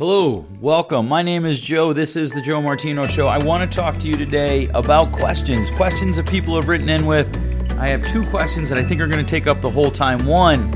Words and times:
Hello, 0.00 0.46
welcome. 0.62 1.06
My 1.06 1.20
name 1.20 1.44
is 1.44 1.60
Joe. 1.60 1.92
This 1.92 2.16
is 2.16 2.32
the 2.32 2.40
Joe 2.40 2.62
Martino 2.62 3.06
Show. 3.06 3.28
I 3.28 3.36
want 3.36 3.70
to 3.70 3.76
talk 3.76 3.98
to 3.98 4.08
you 4.08 4.16
today 4.16 4.66
about 4.68 5.12
questions, 5.12 5.70
questions 5.72 6.16
that 6.16 6.26
people 6.26 6.56
have 6.56 6.68
written 6.68 6.88
in 6.88 7.04
with. 7.04 7.28
I 7.72 7.88
have 7.88 8.02
two 8.06 8.24
questions 8.30 8.70
that 8.70 8.78
I 8.78 8.82
think 8.82 9.02
are 9.02 9.06
going 9.06 9.22
to 9.22 9.30
take 9.30 9.46
up 9.46 9.60
the 9.60 9.68
whole 9.68 9.90
time. 9.90 10.24
One, 10.24 10.72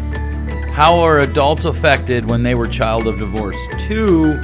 how 0.74 0.98
are 0.98 1.20
adults 1.20 1.64
affected 1.64 2.28
when 2.28 2.42
they 2.42 2.54
were 2.54 2.68
child 2.68 3.06
of 3.06 3.16
divorce? 3.16 3.56
Two, 3.78 4.34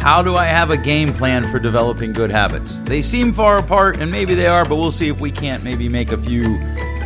how 0.00 0.22
do 0.22 0.34
I 0.34 0.46
have 0.46 0.70
a 0.70 0.76
game 0.76 1.14
plan 1.14 1.46
for 1.46 1.60
developing 1.60 2.12
good 2.12 2.32
habits? 2.32 2.80
They 2.80 3.02
seem 3.02 3.32
far 3.32 3.58
apart, 3.58 4.00
and 4.00 4.10
maybe 4.10 4.34
they 4.34 4.48
are, 4.48 4.64
but 4.64 4.74
we'll 4.74 4.90
see 4.90 5.06
if 5.06 5.20
we 5.20 5.30
can't 5.30 5.62
maybe 5.62 5.88
make 5.88 6.10
a 6.10 6.20
few 6.20 6.58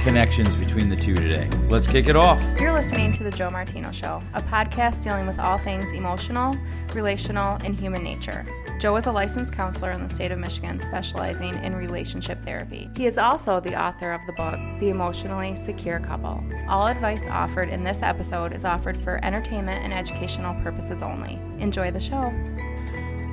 connections 0.04 0.54
between 0.54 0.90
the 0.90 0.96
two 0.96 1.14
today. 1.14 1.48
Let's 1.70 1.86
kick 1.86 2.08
it 2.08 2.14
off. 2.14 2.38
You're 2.60 2.74
listening 2.74 3.10
to 3.12 3.24
The 3.24 3.30
Joe 3.30 3.48
Martino 3.48 3.90
Show, 3.90 4.22
a 4.34 4.42
podcast 4.42 5.02
dealing 5.02 5.26
with 5.26 5.38
all 5.38 5.56
things 5.56 5.90
emotional, 5.92 6.54
relational, 6.92 7.56
and 7.64 7.80
human 7.80 8.04
nature. 8.04 8.44
Joe 8.78 8.94
is 8.96 9.06
a 9.06 9.12
licensed 9.12 9.54
counselor 9.54 9.92
in 9.92 10.02
the 10.02 10.08
state 10.10 10.30
of 10.30 10.38
Michigan 10.38 10.78
specializing 10.84 11.54
in 11.64 11.74
relationship 11.74 12.38
therapy. 12.42 12.90
He 12.94 13.06
is 13.06 13.16
also 13.16 13.60
the 13.60 13.82
author 13.82 14.12
of 14.12 14.20
the 14.26 14.34
book, 14.34 14.58
The 14.78 14.90
Emotionally 14.90 15.56
Secure 15.56 16.00
Couple. 16.00 16.44
All 16.68 16.86
advice 16.86 17.26
offered 17.26 17.70
in 17.70 17.82
this 17.82 18.02
episode 18.02 18.52
is 18.52 18.66
offered 18.66 18.98
for 18.98 19.24
entertainment 19.24 19.84
and 19.84 19.94
educational 19.94 20.54
purposes 20.62 21.00
only. 21.00 21.40
Enjoy 21.60 21.90
the 21.90 21.98
show. 21.98 22.30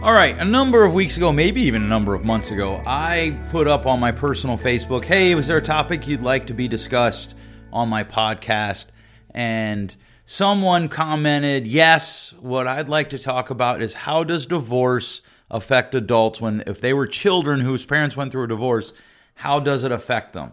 All 0.04 0.14
right, 0.14 0.36
a 0.36 0.44
number 0.44 0.84
of 0.84 0.96
weeks 0.96 1.18
ago, 1.18 1.32
maybe 1.32 1.62
even 1.62 1.84
a 1.84 1.88
number 1.88 2.16
of 2.16 2.26
months 2.26 2.50
ago, 2.50 2.82
I 2.88 3.40
put 3.52 3.68
up 3.68 3.86
on 3.86 4.00
my 4.00 4.12
personal 4.12 4.58
Facebook, 4.58 5.06
hey, 5.06 5.36
was 5.36 5.46
there 5.46 5.58
a 5.58 5.62
topic 5.62 6.08
you'd 6.08 6.24
like 6.24 6.46
to 6.46 6.56
be 6.56 6.68
discussed 6.68 7.36
on 7.72 7.88
my 7.88 8.04
podcast? 8.04 8.88
And 9.30 9.96
someone 10.26 10.90
commented, 10.90 11.68
yes, 11.68 12.34
what 12.40 12.66
I'd 12.66 12.90
like 12.90 13.12
to 13.12 13.20
talk 13.20 13.52
about 13.52 13.84
is 13.84 13.94
how 13.94 14.24
does 14.24 14.48
divorce 14.48 15.22
affect 15.52 15.94
adults 15.94 16.42
when, 16.42 16.64
if 16.66 16.82
they 16.82 16.94
were 16.94 17.06
children 17.06 17.60
whose 17.60 17.86
parents 17.86 18.18
went 18.18 18.32
through 18.32 18.46
a 18.46 18.48
divorce, 18.48 18.94
how 19.36 19.60
does 19.60 19.84
it 19.84 19.92
affect 19.92 20.34
them? 20.34 20.52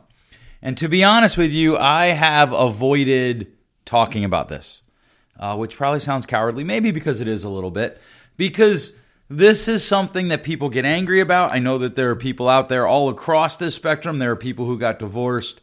And 0.60 0.76
to 0.76 0.91
be 0.91 1.02
honest 1.02 1.38
with 1.38 1.52
you, 1.52 1.78
I 1.78 2.08
have 2.08 2.52
avoided 2.52 3.50
talking 3.86 4.24
about 4.24 4.50
this, 4.50 4.82
uh, 5.41 5.56
which 5.56 5.74
probably 5.74 6.00
sounds 6.00 6.26
cowardly, 6.26 6.64
maybe 6.64 6.91
because 6.91 7.22
it 7.22 7.28
is 7.28 7.44
a 7.44 7.48
little 7.48 7.70
bit, 7.70 7.98
because 8.36 8.94
this 9.30 9.68
is 9.68 9.86
something 9.86 10.28
that 10.28 10.42
people 10.42 10.70
get 10.70 10.84
angry 10.84 11.20
about. 11.20 11.52
I 11.52 11.58
know 11.58 11.78
that 11.78 11.94
there 11.94 12.10
are 12.10 12.16
people 12.16 12.48
out 12.48 12.68
there 12.68 12.86
all 12.86 13.08
across 13.10 13.56
this 13.56 13.74
spectrum. 13.74 14.18
There 14.18 14.30
are 14.30 14.36
people 14.36 14.64
who 14.64 14.78
got 14.78 14.98
divorced. 14.98 15.60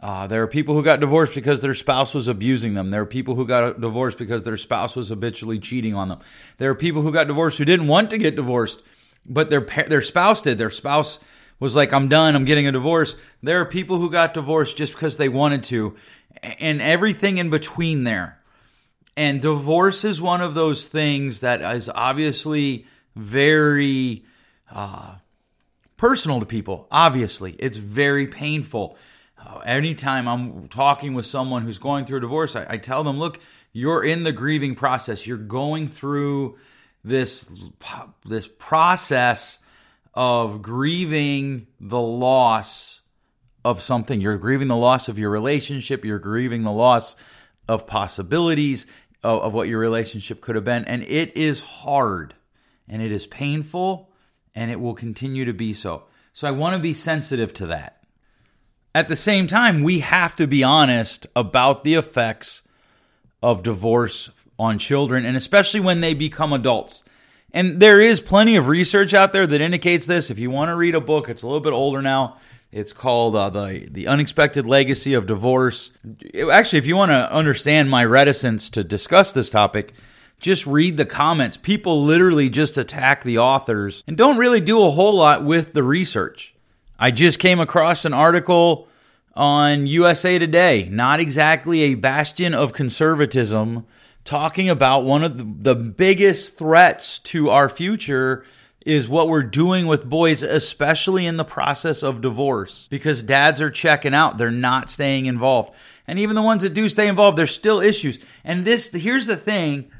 Uh, 0.00 0.26
there 0.26 0.42
are 0.42 0.48
people 0.48 0.74
who 0.74 0.82
got 0.82 0.98
divorced 0.98 1.34
because 1.34 1.60
their 1.60 1.74
spouse 1.74 2.14
was 2.14 2.26
abusing 2.26 2.74
them. 2.74 2.88
There 2.88 3.02
are 3.02 3.06
people 3.06 3.34
who 3.34 3.46
got 3.46 3.80
divorced 3.80 4.18
because 4.18 4.42
their 4.42 4.56
spouse 4.56 4.96
was 4.96 5.10
habitually 5.10 5.58
cheating 5.58 5.94
on 5.94 6.08
them. 6.08 6.18
There 6.58 6.70
are 6.70 6.74
people 6.74 7.02
who 7.02 7.12
got 7.12 7.28
divorced 7.28 7.58
who 7.58 7.64
didn't 7.64 7.86
want 7.86 8.10
to 8.10 8.18
get 8.18 8.34
divorced, 8.34 8.82
but 9.26 9.50
their 9.50 9.60
their 9.60 10.02
spouse 10.02 10.42
did. 10.42 10.58
Their 10.58 10.70
spouse 10.70 11.20
was 11.60 11.76
like, 11.76 11.92
"I'm 11.92 12.08
done. 12.08 12.34
I'm 12.34 12.46
getting 12.46 12.66
a 12.66 12.72
divorce." 12.72 13.14
There 13.42 13.60
are 13.60 13.66
people 13.66 13.98
who 13.98 14.10
got 14.10 14.34
divorced 14.34 14.76
just 14.76 14.94
because 14.94 15.18
they 15.18 15.28
wanted 15.28 15.62
to, 15.64 15.94
and 16.58 16.82
everything 16.82 17.38
in 17.38 17.50
between 17.50 18.02
there. 18.02 18.38
And 19.16 19.40
divorce 19.40 20.04
is 20.04 20.20
one 20.20 20.40
of 20.40 20.54
those 20.54 20.88
things 20.88 21.40
that 21.40 21.60
is 21.76 21.88
obviously 21.88 22.86
very 23.14 24.24
uh, 24.70 25.16
personal 25.96 26.40
to 26.40 26.46
people. 26.46 26.86
Obviously, 26.90 27.52
it's 27.58 27.76
very 27.76 28.26
painful. 28.26 28.96
Uh, 29.38 29.58
anytime 29.58 30.28
I'm 30.28 30.68
talking 30.68 31.14
with 31.14 31.26
someone 31.26 31.62
who's 31.62 31.78
going 31.78 32.04
through 32.04 32.18
a 32.18 32.20
divorce, 32.20 32.54
I, 32.56 32.66
I 32.68 32.76
tell 32.76 33.04
them, 33.04 33.18
look, 33.18 33.40
you're 33.72 34.04
in 34.04 34.22
the 34.22 34.32
grieving 34.32 34.74
process. 34.74 35.26
You're 35.26 35.38
going 35.38 35.88
through 35.88 36.58
this 37.04 37.60
this 38.24 38.46
process 38.46 39.58
of 40.14 40.62
grieving 40.62 41.66
the 41.80 42.00
loss 42.00 43.00
of 43.64 43.80
something. 43.80 44.20
You're 44.20 44.36
grieving 44.38 44.68
the 44.68 44.76
loss 44.76 45.08
of 45.08 45.18
your 45.18 45.30
relationship. 45.30 46.04
You're 46.04 46.18
grieving 46.18 46.62
the 46.62 46.72
loss 46.72 47.16
of 47.68 47.86
possibilities 47.86 48.86
of, 49.22 49.40
of 49.42 49.54
what 49.54 49.68
your 49.68 49.78
relationship 49.78 50.40
could 50.40 50.54
have 50.54 50.64
been, 50.64 50.84
and 50.84 51.02
it 51.04 51.36
is 51.36 51.60
hard 51.60 52.34
and 52.92 53.00
it 53.00 53.10
is 53.10 53.26
painful 53.26 54.10
and 54.54 54.70
it 54.70 54.78
will 54.78 54.94
continue 54.94 55.46
to 55.46 55.54
be 55.54 55.72
so. 55.72 56.04
So 56.34 56.46
I 56.46 56.50
want 56.50 56.76
to 56.76 56.82
be 56.82 56.92
sensitive 56.92 57.54
to 57.54 57.66
that. 57.68 58.04
At 58.94 59.08
the 59.08 59.16
same 59.16 59.46
time, 59.46 59.82
we 59.82 60.00
have 60.00 60.36
to 60.36 60.46
be 60.46 60.62
honest 60.62 61.26
about 61.34 61.84
the 61.84 61.94
effects 61.94 62.62
of 63.42 63.62
divorce 63.62 64.30
on 64.58 64.78
children 64.78 65.24
and 65.24 65.38
especially 65.38 65.80
when 65.80 66.02
they 66.02 66.12
become 66.12 66.52
adults. 66.52 67.02
And 67.54 67.80
there 67.80 68.00
is 68.00 68.20
plenty 68.20 68.56
of 68.56 68.68
research 68.68 69.14
out 69.14 69.32
there 69.32 69.46
that 69.46 69.60
indicates 69.62 70.04
this. 70.04 70.30
If 70.30 70.38
you 70.38 70.50
want 70.50 70.68
to 70.68 70.76
read 70.76 70.94
a 70.94 71.00
book, 71.00 71.30
it's 71.30 71.42
a 71.42 71.46
little 71.46 71.60
bit 71.60 71.72
older 71.72 72.02
now. 72.02 72.36
It's 72.70 72.92
called 72.92 73.36
uh, 73.36 73.50
the 73.50 73.86
the 73.90 74.06
unexpected 74.06 74.66
legacy 74.66 75.12
of 75.12 75.26
divorce. 75.26 75.90
Actually, 76.50 76.78
if 76.78 76.86
you 76.86 76.96
want 76.96 77.10
to 77.10 77.30
understand 77.30 77.90
my 77.90 78.02
reticence 78.02 78.70
to 78.70 78.82
discuss 78.82 79.32
this 79.32 79.50
topic, 79.50 79.92
just 80.42 80.66
read 80.66 80.96
the 80.96 81.06
comments. 81.06 81.56
People 81.56 82.04
literally 82.04 82.50
just 82.50 82.76
attack 82.76 83.22
the 83.22 83.38
authors 83.38 84.04
and 84.06 84.16
don't 84.16 84.36
really 84.36 84.60
do 84.60 84.82
a 84.82 84.90
whole 84.90 85.14
lot 85.14 85.44
with 85.44 85.72
the 85.72 85.82
research. 85.82 86.54
I 86.98 87.10
just 87.10 87.38
came 87.38 87.60
across 87.60 88.04
an 88.04 88.12
article 88.12 88.88
on 89.34 89.86
USA 89.86 90.38
Today, 90.38 90.88
not 90.90 91.20
exactly 91.20 91.82
a 91.82 91.94
bastion 91.94 92.52
of 92.52 92.72
conservatism, 92.72 93.86
talking 94.24 94.68
about 94.68 95.04
one 95.04 95.24
of 95.24 95.64
the 95.64 95.74
biggest 95.74 96.58
threats 96.58 97.18
to 97.20 97.48
our 97.48 97.68
future 97.68 98.44
is 98.84 99.08
what 99.08 99.28
we're 99.28 99.44
doing 99.44 99.86
with 99.86 100.08
boys, 100.08 100.42
especially 100.42 101.24
in 101.24 101.36
the 101.36 101.44
process 101.44 102.02
of 102.02 102.20
divorce, 102.20 102.88
because 102.90 103.22
dads 103.22 103.60
are 103.60 103.70
checking 103.70 104.12
out. 104.12 104.38
They're 104.38 104.50
not 104.50 104.90
staying 104.90 105.26
involved. 105.26 105.70
And 106.06 106.18
even 106.18 106.34
the 106.34 106.42
ones 106.42 106.62
that 106.62 106.74
do 106.74 106.88
stay 106.88 107.06
involved, 107.06 107.38
there's 107.38 107.54
still 107.54 107.80
issues. 107.80 108.18
And 108.44 108.64
this, 108.64 108.90
here's 108.90 109.26
the 109.26 109.36
thing 109.36 109.90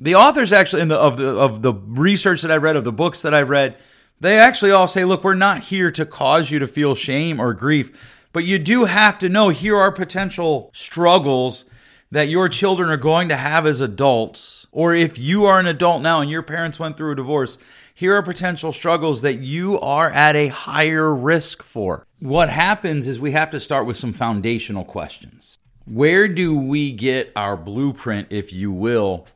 the 0.00 0.14
authors 0.14 0.52
actually 0.52 0.82
in 0.82 0.88
the 0.88 0.96
of 0.96 1.18
the 1.18 1.28
of 1.28 1.62
the 1.62 1.74
research 1.74 2.42
that 2.42 2.50
I've 2.50 2.62
read 2.62 2.76
of 2.76 2.84
the 2.84 2.92
books 2.92 3.22
that 3.22 3.34
I've 3.34 3.50
read, 3.50 3.76
they 4.18 4.38
actually 4.38 4.70
all 4.70 4.88
say, 4.88 5.04
look, 5.04 5.22
we're 5.22 5.34
not 5.34 5.64
here 5.64 5.90
to 5.92 6.06
cause 6.06 6.50
you 6.50 6.58
to 6.58 6.66
feel 6.66 6.94
shame 6.94 7.38
or 7.38 7.52
grief, 7.52 8.26
but 8.32 8.44
you 8.44 8.58
do 8.58 8.86
have 8.86 9.18
to 9.18 9.28
know 9.28 9.50
here 9.50 9.76
are 9.76 9.92
potential 9.92 10.70
struggles 10.72 11.66
that 12.10 12.28
your 12.28 12.48
children 12.48 12.90
are 12.90 12.96
going 12.96 13.28
to 13.28 13.36
have 13.36 13.66
as 13.66 13.80
adults, 13.80 14.66
or 14.72 14.94
if 14.94 15.18
you 15.18 15.44
are 15.44 15.60
an 15.60 15.66
adult 15.66 16.02
now 16.02 16.20
and 16.20 16.30
your 16.30 16.42
parents 16.42 16.78
went 16.78 16.96
through 16.96 17.12
a 17.12 17.16
divorce, 17.16 17.58
here 17.94 18.14
are 18.14 18.22
potential 18.22 18.72
struggles 18.72 19.22
that 19.22 19.38
you 19.38 19.78
are 19.80 20.10
at 20.10 20.34
a 20.34 20.48
higher 20.48 21.14
risk 21.14 21.62
for. 21.62 22.06
What 22.18 22.48
happens 22.48 23.06
is 23.06 23.20
we 23.20 23.32
have 23.32 23.50
to 23.50 23.60
start 23.60 23.86
with 23.86 23.96
some 23.96 24.12
foundational 24.12 24.84
questions. 24.84 25.58
Where 25.84 26.26
do 26.26 26.58
we 26.58 26.92
get 26.92 27.30
our 27.36 27.56
blueprint, 27.56 28.28
if 28.30 28.52
you 28.52 28.72
will, 28.72 29.26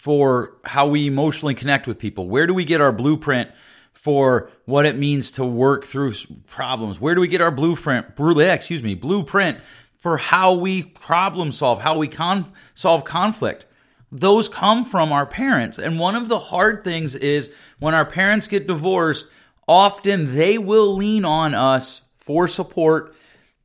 for 0.00 0.56
how 0.64 0.86
we 0.86 1.06
emotionally 1.06 1.54
connect 1.54 1.86
with 1.86 1.98
people? 1.98 2.26
Where 2.26 2.46
do 2.46 2.54
we 2.54 2.64
get 2.64 2.80
our 2.80 2.90
blueprint 2.90 3.50
for 3.92 4.50
what 4.64 4.86
it 4.86 4.96
means 4.96 5.30
to 5.32 5.44
work 5.44 5.84
through 5.84 6.14
problems? 6.46 6.98
Where 6.98 7.14
do 7.14 7.20
we 7.20 7.28
get 7.28 7.42
our 7.42 7.50
blueprint, 7.50 8.06
excuse 8.18 8.82
me, 8.82 8.94
blueprint 8.94 9.58
for 9.98 10.16
how 10.16 10.54
we 10.54 10.84
problem 10.84 11.52
solve, 11.52 11.82
how 11.82 11.98
we 11.98 12.08
con- 12.08 12.50
solve 12.72 13.04
conflict? 13.04 13.66
Those 14.10 14.48
come 14.48 14.86
from 14.86 15.12
our 15.12 15.26
parents. 15.26 15.76
And 15.78 15.98
one 15.98 16.16
of 16.16 16.30
the 16.30 16.38
hard 16.38 16.82
things 16.82 17.14
is 17.14 17.52
when 17.78 17.92
our 17.92 18.06
parents 18.06 18.46
get 18.46 18.66
divorced, 18.66 19.26
often 19.68 20.34
they 20.34 20.56
will 20.56 20.96
lean 20.96 21.26
on 21.26 21.54
us 21.54 22.00
for 22.16 22.48
support. 22.48 23.14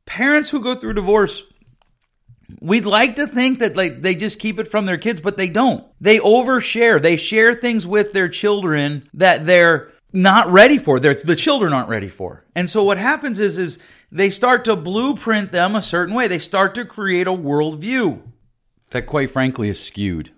Parents 0.04 0.50
who 0.50 0.60
go 0.60 0.74
through 0.74 0.92
divorce 0.92 1.44
We'd 2.60 2.86
like 2.86 3.16
to 3.16 3.26
think 3.26 3.58
that 3.58 3.76
like 3.76 4.02
they 4.02 4.14
just 4.14 4.38
keep 4.38 4.58
it 4.58 4.68
from 4.68 4.86
their 4.86 4.98
kids, 4.98 5.20
but 5.20 5.36
they 5.36 5.48
don't. 5.48 5.84
They 6.00 6.18
overshare. 6.18 7.00
They 7.00 7.16
share 7.16 7.54
things 7.54 7.86
with 7.86 8.12
their 8.12 8.28
children 8.28 9.08
that 9.14 9.46
they're 9.46 9.92
not 10.12 10.50
ready 10.50 10.78
for. 10.78 11.00
They're, 11.00 11.14
the 11.14 11.36
children 11.36 11.72
aren't 11.72 11.88
ready 11.88 12.08
for. 12.08 12.44
And 12.54 12.70
so 12.70 12.84
what 12.84 12.98
happens 12.98 13.40
is 13.40 13.58
is 13.58 13.78
they 14.12 14.30
start 14.30 14.64
to 14.66 14.76
blueprint 14.76 15.52
them 15.52 15.74
a 15.74 15.82
certain 15.82 16.14
way. 16.14 16.28
They 16.28 16.38
start 16.38 16.74
to 16.76 16.84
create 16.84 17.26
a 17.26 17.32
worldview 17.32 18.22
that 18.90 19.06
quite 19.06 19.30
frankly 19.30 19.68
is 19.68 19.82
skewed. 19.82 20.30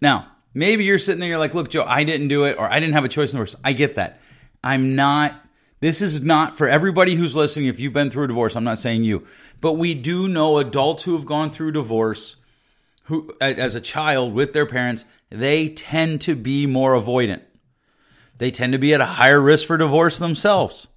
Now, 0.00 0.28
maybe 0.54 0.84
you're 0.84 0.98
sitting 0.98 1.20
there, 1.20 1.28
you're 1.28 1.38
like, 1.38 1.54
look, 1.54 1.70
Joe, 1.70 1.84
I 1.84 2.04
didn't 2.04 2.28
do 2.28 2.44
it, 2.44 2.58
or 2.58 2.70
I 2.70 2.78
didn't 2.80 2.94
have 2.94 3.04
a 3.04 3.08
choice 3.08 3.32
in 3.32 3.36
the 3.36 3.42
worst. 3.42 3.56
I 3.64 3.72
get 3.72 3.96
that. 3.96 4.20
I'm 4.62 4.94
not 4.94 5.34
this 5.80 6.00
is 6.00 6.22
not 6.22 6.56
for 6.56 6.68
everybody 6.68 7.14
who's 7.14 7.36
listening. 7.36 7.66
If 7.66 7.80
you've 7.80 7.92
been 7.92 8.10
through 8.10 8.24
a 8.24 8.28
divorce, 8.28 8.56
I'm 8.56 8.64
not 8.64 8.78
saying 8.78 9.04
you, 9.04 9.26
but 9.60 9.74
we 9.74 9.94
do 9.94 10.28
know 10.28 10.58
adults 10.58 11.02
who 11.04 11.14
have 11.14 11.26
gone 11.26 11.50
through 11.50 11.72
divorce 11.72 12.36
who 13.06 13.32
as 13.40 13.74
a 13.74 13.80
child 13.80 14.34
with 14.34 14.52
their 14.52 14.66
parents, 14.66 15.04
they 15.30 15.68
tend 15.68 16.20
to 16.22 16.34
be 16.34 16.66
more 16.66 16.94
avoidant. 16.94 17.42
They 18.38 18.50
tend 18.50 18.72
to 18.72 18.78
be 18.78 18.92
at 18.92 19.00
a 19.00 19.06
higher 19.06 19.40
risk 19.40 19.66
for 19.66 19.76
divorce 19.76 20.18
themselves. 20.18 20.88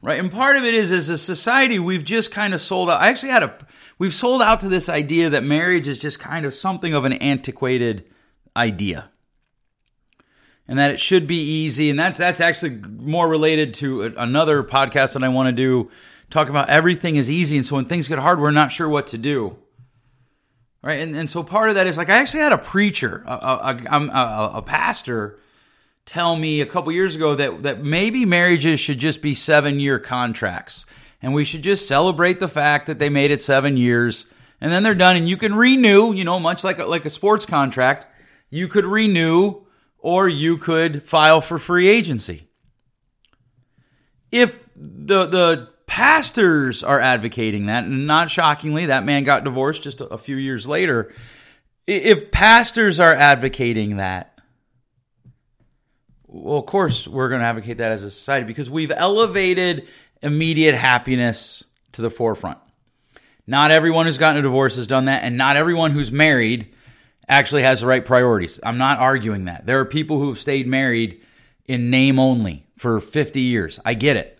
Right? 0.00 0.20
And 0.20 0.30
part 0.30 0.56
of 0.56 0.64
it 0.64 0.74
is 0.74 0.92
as 0.92 1.08
a 1.08 1.18
society 1.18 1.78
we've 1.78 2.04
just 2.04 2.30
kind 2.30 2.54
of 2.54 2.60
sold 2.60 2.88
out. 2.88 3.00
I 3.00 3.08
actually 3.08 3.30
had 3.30 3.42
a 3.42 3.58
we've 3.98 4.14
sold 4.14 4.42
out 4.42 4.60
to 4.60 4.68
this 4.68 4.88
idea 4.88 5.30
that 5.30 5.42
marriage 5.42 5.88
is 5.88 5.98
just 5.98 6.20
kind 6.20 6.44
of 6.44 6.54
something 6.54 6.94
of 6.94 7.04
an 7.04 7.14
antiquated 7.14 8.04
idea. 8.56 9.10
And 10.68 10.78
that 10.78 10.90
it 10.90 11.00
should 11.00 11.26
be 11.26 11.40
easy. 11.40 11.90
And 11.90 11.98
that's 11.98 12.18
that's 12.18 12.40
actually 12.40 12.76
more 12.76 13.26
related 13.26 13.74
to 13.74 14.02
another 14.02 14.62
podcast 14.62 15.14
that 15.14 15.24
I 15.24 15.28
want 15.28 15.48
to 15.48 15.52
do, 15.52 15.90
talk 16.30 16.48
about 16.48 16.68
everything 16.68 17.16
is 17.16 17.30
easy. 17.30 17.56
And 17.56 17.66
so 17.66 17.76
when 17.76 17.86
things 17.86 18.06
get 18.06 18.18
hard, 18.18 18.38
we're 18.40 18.50
not 18.50 18.70
sure 18.70 18.88
what 18.88 19.06
to 19.08 19.18
do. 19.18 19.56
Right. 20.82 21.00
And, 21.00 21.16
and 21.16 21.28
so 21.28 21.42
part 21.42 21.70
of 21.70 21.74
that 21.74 21.88
is 21.88 21.96
like, 21.96 22.08
I 22.08 22.20
actually 22.20 22.40
had 22.40 22.52
a 22.52 22.58
preacher, 22.58 23.24
a, 23.26 23.32
a, 23.32 23.80
a, 23.90 24.50
a 24.54 24.62
pastor, 24.62 25.40
tell 26.06 26.36
me 26.36 26.60
a 26.60 26.66
couple 26.66 26.92
years 26.92 27.16
ago 27.16 27.34
that, 27.34 27.64
that 27.64 27.82
maybe 27.82 28.24
marriages 28.24 28.78
should 28.78 28.98
just 28.98 29.20
be 29.20 29.34
seven 29.34 29.80
year 29.80 29.98
contracts. 29.98 30.86
And 31.20 31.34
we 31.34 31.44
should 31.44 31.62
just 31.62 31.88
celebrate 31.88 32.38
the 32.38 32.48
fact 32.48 32.86
that 32.86 33.00
they 33.00 33.08
made 33.08 33.32
it 33.32 33.42
seven 33.42 33.76
years 33.76 34.26
and 34.60 34.70
then 34.70 34.84
they're 34.84 34.94
done. 34.94 35.16
And 35.16 35.28
you 35.28 35.36
can 35.36 35.54
renew, 35.54 36.12
you 36.12 36.24
know, 36.24 36.38
much 36.38 36.62
like 36.62 36.78
a, 36.78 36.86
like 36.86 37.04
a 37.04 37.10
sports 37.10 37.44
contract, 37.44 38.06
you 38.48 38.68
could 38.68 38.84
renew 38.84 39.62
or 39.98 40.28
you 40.28 40.56
could 40.56 41.02
file 41.02 41.40
for 41.40 41.58
free 41.58 41.88
agency. 41.88 42.48
If 44.30 44.68
the 44.76 45.26
the 45.26 45.68
pastors 45.86 46.82
are 46.82 47.00
advocating 47.00 47.66
that, 47.66 47.84
and 47.84 48.06
not 48.06 48.30
shockingly, 48.30 48.86
that 48.86 49.04
man 49.04 49.24
got 49.24 49.44
divorced 49.44 49.82
just 49.82 50.00
a 50.00 50.18
few 50.18 50.36
years 50.36 50.66
later. 50.66 51.12
If 51.86 52.30
pastors 52.30 53.00
are 53.00 53.14
advocating 53.14 53.96
that, 53.96 54.38
well, 56.26 56.58
of 56.58 56.66
course, 56.66 57.08
we're 57.08 57.30
going 57.30 57.40
to 57.40 57.46
advocate 57.46 57.78
that 57.78 57.90
as 57.90 58.02
a 58.02 58.10
society 58.10 58.44
because 58.44 58.68
we've 58.68 58.92
elevated 58.94 59.88
immediate 60.22 60.74
happiness 60.74 61.64
to 61.92 62.02
the 62.02 62.10
forefront. 62.10 62.58
Not 63.46 63.70
everyone 63.70 64.04
who's 64.04 64.18
gotten 64.18 64.38
a 64.38 64.42
divorce 64.42 64.76
has 64.76 64.86
done 64.86 65.06
that, 65.06 65.22
and 65.22 65.38
not 65.38 65.56
everyone 65.56 65.92
who's 65.92 66.12
married 66.12 66.68
actually 67.28 67.62
has 67.62 67.80
the 67.80 67.86
right 67.86 68.04
priorities. 68.04 68.58
I'm 68.62 68.78
not 68.78 68.98
arguing 68.98 69.44
that. 69.46 69.66
There 69.66 69.80
are 69.80 69.84
people 69.84 70.18
who 70.18 70.28
have 70.28 70.38
stayed 70.38 70.66
married 70.66 71.20
in 71.66 71.90
name 71.90 72.18
only 72.18 72.66
for 72.76 73.00
50 73.00 73.40
years. 73.40 73.78
I 73.84 73.94
get 73.94 74.16
it. 74.16 74.38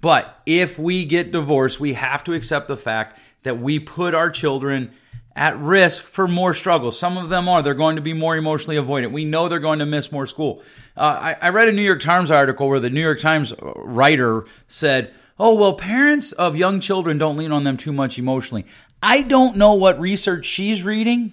But 0.00 0.40
if 0.46 0.78
we 0.78 1.04
get 1.04 1.32
divorced, 1.32 1.78
we 1.78 1.94
have 1.94 2.24
to 2.24 2.32
accept 2.32 2.68
the 2.68 2.76
fact 2.76 3.18
that 3.42 3.60
we 3.60 3.78
put 3.78 4.14
our 4.14 4.30
children 4.30 4.92
at 5.36 5.58
risk 5.58 6.04
for 6.04 6.26
more 6.26 6.54
struggles. 6.54 6.98
Some 6.98 7.16
of 7.16 7.28
them 7.28 7.48
are. 7.48 7.62
They're 7.62 7.74
going 7.74 7.96
to 7.96 8.02
be 8.02 8.12
more 8.12 8.36
emotionally 8.36 8.76
avoidant. 8.76 9.12
We 9.12 9.24
know 9.24 9.48
they're 9.48 9.58
going 9.58 9.78
to 9.78 9.86
miss 9.86 10.10
more 10.10 10.26
school. 10.26 10.62
Uh, 10.96 11.34
I, 11.34 11.36
I 11.40 11.48
read 11.50 11.68
a 11.68 11.72
New 11.72 11.82
York 11.82 12.00
Times 12.00 12.30
article 12.30 12.68
where 12.68 12.80
the 12.80 12.90
New 12.90 13.00
York 13.00 13.20
Times 13.20 13.54
writer 13.60 14.44
said, 14.68 15.14
Oh, 15.38 15.54
well, 15.54 15.72
parents 15.72 16.32
of 16.32 16.56
young 16.56 16.80
children 16.80 17.16
don't 17.16 17.36
lean 17.36 17.52
on 17.52 17.64
them 17.64 17.78
too 17.78 17.92
much 17.92 18.18
emotionally. 18.18 18.66
I 19.02 19.22
don't 19.22 19.56
know 19.56 19.72
what 19.72 19.98
research 19.98 20.44
she's 20.44 20.84
reading, 20.84 21.32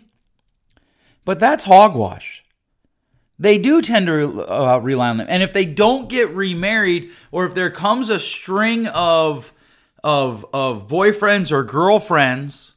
but 1.28 1.42
that's 1.42 1.66
hogwash. 1.66 2.46
They 3.38 3.58
do 3.58 3.82
tend 3.82 4.08
to 4.08 4.50
uh, 4.50 4.78
rely 4.78 5.10
on 5.10 5.18
them. 5.18 5.28
And 5.30 5.44
if 5.44 5.52
they 5.52 5.66
don't 5.66 6.08
get 6.08 6.34
remarried, 6.34 7.12
or 7.34 7.46
if 7.46 7.54
there 7.54 7.70
comes 7.70 8.10
a 8.10 8.18
string 8.18 8.88
of, 8.88 9.52
of, 10.02 10.46
of 10.54 10.88
boyfriends 10.88 11.52
or 11.52 11.66
girlfriends, 11.66 12.76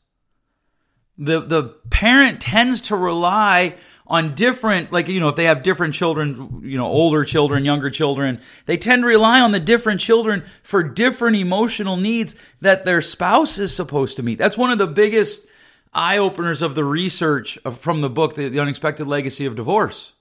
the, 1.17 1.39
the 1.39 1.77
parent 1.91 2.41
tends 2.41 2.81
to 2.83 2.97
rely 2.97 3.77
on 4.09 4.35
different 4.35 4.91
like 4.91 5.07
you 5.07 5.21
know 5.21 5.29
if 5.29 5.37
they 5.37 5.45
have 5.45 5.63
different 5.63 5.95
children 5.95 6.63
you 6.65 6.77
know 6.77 6.87
older 6.87 7.23
children 7.23 7.65
younger 7.65 7.91
children 7.91 8.41
they 8.67 8.77
tend 8.77 9.05
to 9.05 9.07
rely 9.07 9.41
on 9.41 9.53
the 9.53 9.61
different 9.61 10.01
children 10.01 10.43
for 10.65 10.83
different 10.83 11.37
emotional 11.37 11.97
needs 11.97 12.35
that 12.61 12.85
their 12.85 13.01
spouse 13.01 13.57
is 13.57 13.73
supposed 13.73 14.17
to 14.17 14.25
meet 14.25 14.37
that's 14.37 14.59
one 14.59 14.73
of 14.73 14.79
the 14.79 14.87
biggest 14.89 15.47
eye 15.93 16.19
openers 16.19 16.63
of 16.63 16.75
the 16.75 16.85
research 16.85 17.59
of, 17.65 17.79
from 17.79 18.01
the 18.01 18.11
book, 18.11 18.37
the, 18.37 18.49
the 18.49 18.61
Unexpected 18.61 19.07
Legacy 19.07 19.47
of 19.47 19.57
Divorce. 19.57 20.13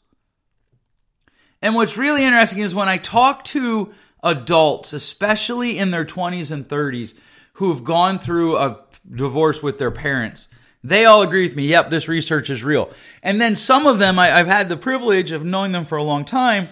And 1.62 1.76
what's 1.76 1.98
really 1.98 2.24
interesting 2.24 2.60
is 2.60 2.74
when 2.74 2.90
I 2.90 2.98
talk 2.98 3.44
to 3.46 3.94
adults, 4.24 4.94
especially 4.94 5.78
in 5.78 5.92
their 5.92 6.06
20s 6.06 6.52
and 6.52 6.68
30s, 6.68 7.16
who 7.54 7.74
have 7.74 7.84
gone 7.84 8.18
through 8.18 8.58
a 8.58 8.80
divorce 9.14 9.62
with 9.62 9.78
their 9.78 9.92
parents, 9.92 10.48
they 10.84 11.06
all 11.06 11.22
agree 11.22 11.44
with 11.44 11.56
me. 11.56 11.68
Yep, 11.68 11.90
this 11.90 12.08
research 12.08 12.50
is 12.50 12.64
real. 12.64 12.92
And 13.22 13.42
then 13.42 13.56
some 13.56 13.86
of 13.86 14.00
them, 14.00 14.18
I, 14.18 14.38
I've 14.38 14.48
had 14.48 14.70
the 14.70 14.78
privilege 14.78 15.32
of 15.32 15.44
knowing 15.44 15.74
them 15.74 15.86
for 15.86 15.98
a 15.98 16.04
long 16.04 16.24
time. 16.24 16.70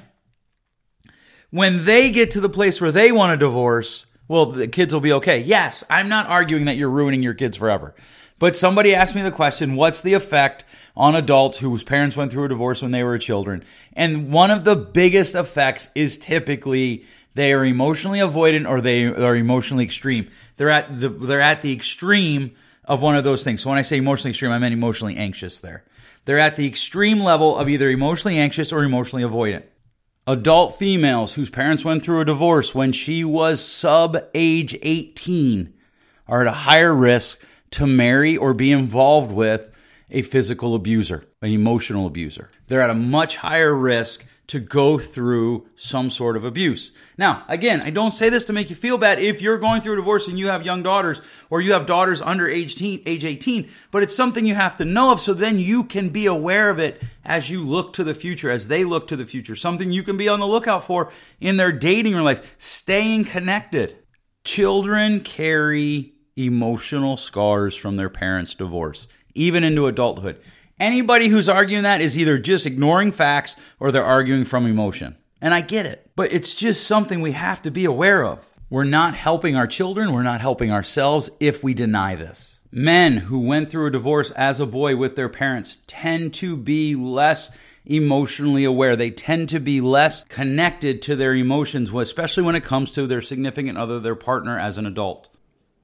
When 1.49 1.85
they 1.85 2.11
get 2.11 2.31
to 2.31 2.41
the 2.41 2.49
place 2.49 2.79
where 2.79 2.91
they 2.91 3.11
want 3.11 3.33
a 3.33 3.37
divorce, 3.37 4.05
well, 4.27 4.47
the 4.47 4.67
kids 4.67 4.93
will 4.93 5.01
be 5.01 5.13
okay. 5.13 5.39
Yes, 5.39 5.83
I'm 5.89 6.09
not 6.09 6.27
arguing 6.27 6.65
that 6.65 6.77
you're 6.77 6.89
ruining 6.89 7.23
your 7.23 7.33
kids 7.33 7.57
forever. 7.57 7.95
But 8.39 8.55
somebody 8.55 8.93
asked 8.93 9.15
me 9.15 9.21
the 9.21 9.31
question 9.31 9.75
what's 9.75 10.01
the 10.01 10.13
effect 10.13 10.63
on 10.95 11.15
adults 11.15 11.59
whose 11.59 11.83
parents 11.83 12.15
went 12.15 12.31
through 12.31 12.45
a 12.45 12.49
divorce 12.49 12.81
when 12.81 12.91
they 12.91 13.03
were 13.03 13.17
children? 13.17 13.63
And 13.93 14.31
one 14.31 14.51
of 14.51 14.63
the 14.63 14.75
biggest 14.75 15.35
effects 15.35 15.89
is 15.95 16.17
typically 16.17 17.05
they 17.33 17.53
are 17.53 17.65
emotionally 17.65 18.19
avoidant 18.19 18.69
or 18.69 18.81
they 18.81 19.05
are 19.05 19.35
emotionally 19.35 19.85
extreme. 19.85 20.29
They're 20.57 20.69
at 20.69 20.99
the 20.99 21.09
they're 21.09 21.41
at 21.41 21.61
the 21.61 21.73
extreme 21.73 22.55
of 22.85 23.01
one 23.01 23.15
of 23.15 23.23
those 23.23 23.43
things. 23.43 23.61
So 23.61 23.69
when 23.69 23.79
I 23.79 23.83
say 23.83 23.97
emotionally 23.97 24.31
extreme, 24.31 24.51
I 24.51 24.59
mean 24.59 24.73
emotionally 24.73 25.17
anxious 25.17 25.59
there. 25.59 25.83
They're 26.25 26.39
at 26.39 26.55
the 26.55 26.67
extreme 26.67 27.19
level 27.19 27.57
of 27.57 27.69
either 27.69 27.89
emotionally 27.89 28.37
anxious 28.37 28.71
or 28.71 28.83
emotionally 28.83 29.23
avoidant. 29.23 29.63
Adult 30.25 30.77
females 30.77 31.35
whose 31.35 31.49
parents 31.49 31.85
went 31.85 32.03
through 32.03 32.19
a 32.19 32.25
divorce 32.25 32.75
when 32.75 32.91
she 32.91 33.23
was 33.23 33.63
sub 33.63 34.17
age 34.33 34.77
18 34.81 35.73
are 36.27 36.41
at 36.41 36.47
a 36.47 36.51
higher 36.51 36.93
risk 36.93 37.39
to 37.71 37.87
marry 37.87 38.37
or 38.37 38.53
be 38.53 38.71
involved 38.71 39.31
with 39.31 39.69
a 40.09 40.21
physical 40.21 40.75
abuser, 40.75 41.23
an 41.41 41.51
emotional 41.51 42.07
abuser. 42.07 42.49
They're 42.67 42.81
at 42.81 42.89
a 42.89 42.95
much 42.95 43.37
higher 43.37 43.73
risk 43.73 44.25
to 44.47 44.59
go 44.61 44.97
through 44.97 45.67
some 45.75 46.09
sort 46.09 46.37
of 46.37 46.45
abuse. 46.45 46.91
Now, 47.17 47.43
again, 47.49 47.81
I 47.81 47.89
don't 47.89 48.13
say 48.13 48.29
this 48.29 48.45
to 48.45 48.53
make 48.53 48.69
you 48.69 48.77
feel 48.77 48.97
bad 48.97 49.19
if 49.19 49.41
you're 49.41 49.57
going 49.57 49.81
through 49.81 49.93
a 49.93 49.97
divorce 49.97 50.29
and 50.29 50.39
you 50.39 50.47
have 50.47 50.65
young 50.65 50.81
daughters 50.81 51.21
or 51.49 51.59
you 51.59 51.73
have 51.73 51.85
daughters 51.85 52.21
under 52.21 52.47
age, 52.47 52.75
teen, 52.75 53.03
age 53.05 53.25
18, 53.25 53.69
but 53.91 54.03
it's 54.03 54.15
something 54.15 54.45
you 54.45 54.55
have 54.55 54.77
to 54.77 54.85
know 54.85 55.11
of 55.11 55.19
so 55.19 55.33
then 55.33 55.59
you 55.59 55.83
can 55.83 56.09
be 56.09 56.25
aware 56.25 56.69
of 56.69 56.79
it 56.79 57.01
as 57.25 57.49
you 57.49 57.61
look 57.61 57.91
to 57.93 58.05
the 58.05 58.13
future, 58.13 58.49
as 58.49 58.69
they 58.69 58.85
look 58.85 59.09
to 59.09 59.17
the 59.17 59.25
future. 59.25 59.55
Something 59.55 59.91
you 59.91 60.03
can 60.03 60.15
be 60.15 60.29
on 60.29 60.39
the 60.39 60.47
lookout 60.47 60.85
for 60.85 61.11
in 61.41 61.57
their 61.57 61.73
dating 61.73 62.15
or 62.15 62.21
life, 62.21 62.55
staying 62.57 63.25
connected. 63.25 63.97
Children 64.45 65.19
carry 65.19 66.13
emotional 66.37 67.17
scars 67.17 67.75
from 67.75 67.97
their 67.97 68.09
parents' 68.09 68.55
divorce, 68.55 69.07
even 69.33 69.63
into 69.63 69.87
adulthood. 69.87 70.39
Anybody 70.79 71.29
who's 71.29 71.49
arguing 71.49 71.83
that 71.83 72.01
is 72.01 72.17
either 72.17 72.37
just 72.37 72.65
ignoring 72.65 73.11
facts 73.11 73.55
or 73.79 73.91
they're 73.91 74.03
arguing 74.03 74.45
from 74.45 74.67
emotion. 74.67 75.17
And 75.41 75.53
I 75.53 75.61
get 75.61 75.85
it, 75.85 76.11
but 76.15 76.31
it's 76.31 76.53
just 76.53 76.85
something 76.85 77.21
we 77.21 77.31
have 77.31 77.61
to 77.63 77.71
be 77.71 77.85
aware 77.85 78.23
of. 78.23 78.47
We're 78.69 78.83
not 78.83 79.15
helping 79.15 79.55
our 79.55 79.67
children, 79.67 80.11
we're 80.11 80.23
not 80.23 80.41
helping 80.41 80.71
ourselves 80.71 81.29
if 81.39 81.63
we 81.63 81.73
deny 81.73 82.15
this. 82.15 82.59
Men 82.71 83.17
who 83.17 83.39
went 83.39 83.69
through 83.69 83.87
a 83.87 83.91
divorce 83.91 84.31
as 84.31 84.59
a 84.59 84.65
boy 84.65 84.95
with 84.95 85.15
their 85.15 85.29
parents 85.29 85.77
tend 85.87 86.33
to 86.35 86.57
be 86.57 86.95
less 86.95 87.49
emotionally 87.85 88.65
aware. 88.65 88.95
They 88.95 89.09
tend 89.09 89.49
to 89.49 89.59
be 89.59 89.79
less 89.79 90.25
connected 90.25 91.01
to 91.03 91.15
their 91.15 91.33
emotions, 91.33 91.93
especially 91.93 92.43
when 92.43 92.55
it 92.55 92.63
comes 92.63 92.91
to 92.91 93.07
their 93.07 93.21
significant 93.21 93.77
other, 93.77 93.99
their 93.99 94.15
partner 94.15 94.59
as 94.59 94.77
an 94.77 94.85
adult. 94.85 95.29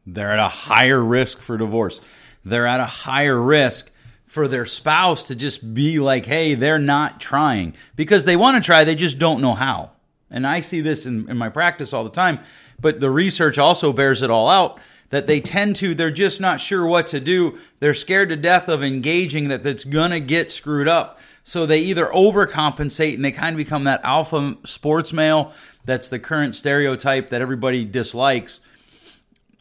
They're 0.06 0.34
at 0.34 0.40
a 0.40 0.50
higher 0.50 1.02
risk 1.02 1.40
for 1.40 1.58
divorce. 1.58 2.02
They're 2.44 2.68
at 2.68 2.80
a 2.80 2.86
higher 2.86 3.40
risk 3.40 3.90
for 4.26 4.48
their 4.48 4.66
spouse 4.66 5.24
to 5.26 5.36
just 5.36 5.74
be 5.74 6.00
like, 6.00 6.26
hey, 6.26 6.56
they're 6.56 6.80
not 6.80 7.20
trying 7.20 7.76
because 7.96 8.26
they 8.26 8.36
want 8.36 8.62
to 8.62 8.66
try, 8.66 8.84
they 8.84 8.96
just 8.96 9.20
don't 9.20 9.42
know 9.42 9.54
how. 9.54 9.92
And 10.32 10.48
I 10.48 10.62
see 10.62 10.82
this 10.82 11.06
in, 11.06 11.30
in 11.30 11.38
my 11.38 11.50
practice 11.50 11.94
all 11.94 12.04
the 12.04 12.10
time, 12.10 12.40
but 12.82 13.00
the 13.00 13.12
research 13.12 13.60
also 13.60 13.94
bears 13.94 14.24
it 14.24 14.32
all 14.32 14.50
out 14.50 14.80
that 15.12 15.28
they 15.28 15.40
tend 15.40 15.76
to, 15.76 15.94
they're 15.94 16.10
just 16.10 16.42
not 16.42 16.60
sure 16.60 16.88
what 16.88 17.06
to 17.10 17.20
do. 17.20 17.60
They're 17.80 17.94
scared 17.94 18.30
to 18.30 18.36
death 18.36 18.68
of 18.68 18.82
engaging 18.82 19.50
that 19.50 19.64
that's 19.64 19.86
gonna 19.86 20.20
get 20.20 20.52
screwed 20.52 20.88
up. 20.88 21.20
So 21.44 21.68
they 21.68 21.80
either 21.82 22.08
overcompensate 22.08 23.14
and 23.14 23.24
they 23.24 23.32
kind 23.32 23.54
of 23.54 23.58
become 23.58 23.84
that 23.84 24.04
alpha 24.04 24.58
sports 24.66 25.14
male 25.14 25.54
that's 25.86 26.10
the 26.10 26.18
current 26.18 26.56
stereotype 26.56 27.30
that 27.30 27.42
everybody 27.42 27.86
dislikes 27.86 28.62